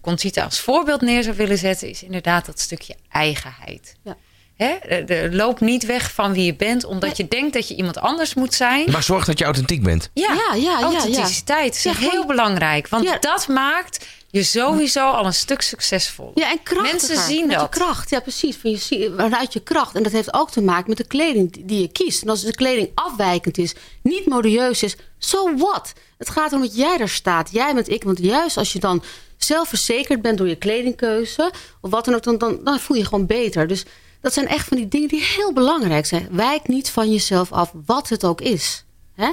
Conchita 0.04 0.44
als 0.44 0.60
voorbeeld 0.60 1.00
neer 1.00 1.22
zou 1.22 1.36
willen 1.36 1.58
zetten, 1.58 1.88
is 1.88 2.02
inderdaad 2.02 2.46
dat 2.46 2.60
stukje 2.60 2.94
eigenheid. 3.10 3.96
Ja. 4.04 4.16
Hè? 4.56 4.74
De- 4.88 5.04
de- 5.04 5.28
loop 5.32 5.60
niet 5.60 5.84
weg 5.86 6.12
van 6.12 6.32
wie 6.32 6.44
je 6.44 6.54
bent, 6.54 6.84
omdat 6.84 7.16
je 7.16 7.28
denkt 7.28 7.52
dat 7.52 7.68
je 7.68 7.74
iemand 7.76 7.98
anders 7.98 8.34
moet 8.34 8.54
zijn. 8.54 8.90
Maar 8.90 9.02
zorg 9.02 9.24
dat 9.24 9.38
je 9.38 9.44
authentiek 9.44 9.82
bent. 9.82 10.10
Ja, 10.14 10.32
Ja, 10.32 10.54
ja, 10.54 10.54
ja, 10.54 10.78
ja. 10.78 10.84
authenticiteit 10.84 11.74
is 11.74 11.82
Ja, 11.82 11.92
heel 11.94 12.10
gewoon- 12.10 12.26
belangrijk. 12.26 12.88
Want 12.88 13.04
Ja. 13.04 13.18
dat 13.18 13.48
maakt 13.48 14.06
je 14.30 14.42
sowieso 14.42 15.10
al 15.10 15.26
een 15.26 15.34
stuk 15.34 15.60
succesvol. 15.60 16.32
Ja, 16.34 16.50
en 16.50 16.62
krachtiger. 16.62 16.92
Mensen 16.96 17.18
zien 17.18 17.46
met 17.46 17.56
dat. 17.58 17.62
je 17.74 17.78
kracht, 17.80 18.10
ja 18.10 18.20
precies. 18.20 18.56
Van 18.56 18.70
je, 18.70 18.76
zie- 18.76 19.10
vanuit 19.16 19.52
je 19.52 19.60
kracht. 19.62 19.94
En 19.94 20.02
dat 20.02 20.12
heeft 20.12 20.34
ook 20.34 20.50
te 20.50 20.62
maken 20.62 20.88
met 20.88 20.98
de 20.98 21.06
kleding 21.06 21.52
die- 21.52 21.64
die 21.64 21.80
je 21.80 21.88
kiest. 21.92 22.22
En 22.22 22.28
als 22.28 22.42
de 22.42 22.54
kleding 22.54 22.90
afwijkend 22.94 23.58
is, 23.58 23.74
niet 24.02 24.26
modieus 24.26 24.82
is, 24.82 24.96
so 25.18 25.56
what? 25.56 25.92
Het 26.18 26.30
gaat 26.30 26.52
om 26.52 26.60
dat 26.60 26.76
jij 26.76 26.98
er 26.98 27.08
staat. 27.08 27.48
Jij 27.52 27.74
bent 27.74 27.88
ik. 27.88 28.04
Want 28.04 28.18
juist 28.18 28.56
als 28.56 28.72
je 28.72 28.78
dan 28.78 29.02
zelfverzekerd 29.44 30.22
bent 30.22 30.38
door 30.38 30.48
je 30.48 30.56
kledingkeuze... 30.56 31.52
of 31.80 31.90
wat 31.90 32.04
dan 32.04 32.14
ook, 32.14 32.22
dan, 32.22 32.38
dan, 32.38 32.60
dan 32.64 32.78
voel 32.80 32.96
je 32.96 33.02
je 33.02 33.08
gewoon 33.08 33.26
beter. 33.26 33.66
Dus 33.66 33.84
dat 34.20 34.32
zijn 34.32 34.48
echt 34.48 34.68
van 34.68 34.76
die 34.76 34.88
dingen 34.88 35.08
die 35.08 35.22
heel 35.22 35.52
belangrijk 35.52 36.06
zijn. 36.06 36.28
Wijk 36.30 36.68
niet 36.68 36.90
van 36.90 37.10
jezelf 37.10 37.52
af, 37.52 37.72
wat 37.86 38.08
het 38.08 38.24
ook 38.24 38.40
is. 38.40 38.84
Hè? 39.14 39.30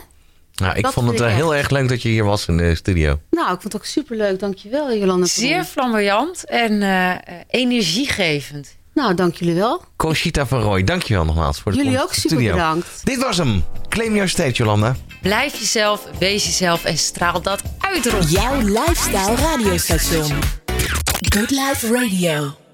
Nou, 0.55 0.75
ik 0.75 0.83
Dat 0.83 0.93
vond 0.93 1.07
het 1.07 1.19
ik 1.19 1.25
eh, 1.25 1.33
heel 1.33 1.53
echt. 1.53 1.61
erg 1.63 1.71
leuk 1.71 1.89
dat 1.89 2.01
je 2.01 2.09
hier 2.09 2.23
was 2.23 2.47
in 2.47 2.57
de 2.57 2.75
studio. 2.75 3.19
Nou, 3.29 3.53
ik 3.53 3.61
vond 3.61 3.63
het 3.63 3.75
ook 3.75 3.85
superleuk. 3.85 4.39
Dankjewel, 4.39 4.93
Jolanda. 4.93 5.25
Zeer 5.25 5.63
flamboyant 5.63 6.45
en 6.45 6.81
eh, 6.81 7.15
energiegevend. 7.47 8.75
Nou, 8.93 9.13
dank 9.15 9.35
jullie 9.35 9.55
wel. 9.55 9.83
Conchita 9.95 10.45
van 10.45 10.61
Roy, 10.61 10.83
dankjewel 10.83 11.25
nogmaals 11.25 11.59
voor 11.59 11.71
de 11.71 11.77
Jullie 11.77 11.97
komst 11.97 12.07
ook 12.09 12.15
in 12.15 12.21
de 12.21 12.27
super 12.29 12.37
studio. 12.37 12.53
bedankt. 12.53 13.05
Dit 13.05 13.17
was 13.23 13.37
hem. 13.37 13.63
Claim 13.89 14.13
your 14.13 14.29
stage, 14.29 14.51
Jolanda. 14.51 14.95
Blijf 15.21 15.59
jezelf, 15.59 16.07
wees 16.19 16.45
jezelf 16.45 16.83
en 16.83 16.97
straal 16.97 17.41
dat 17.41 17.61
uit. 17.79 18.29
Jouw 18.29 18.57
lifestyle 18.61 19.35
radiostation. 19.35 20.39
Good 21.29 21.49
Life 21.49 21.93
Radio. 21.93 22.55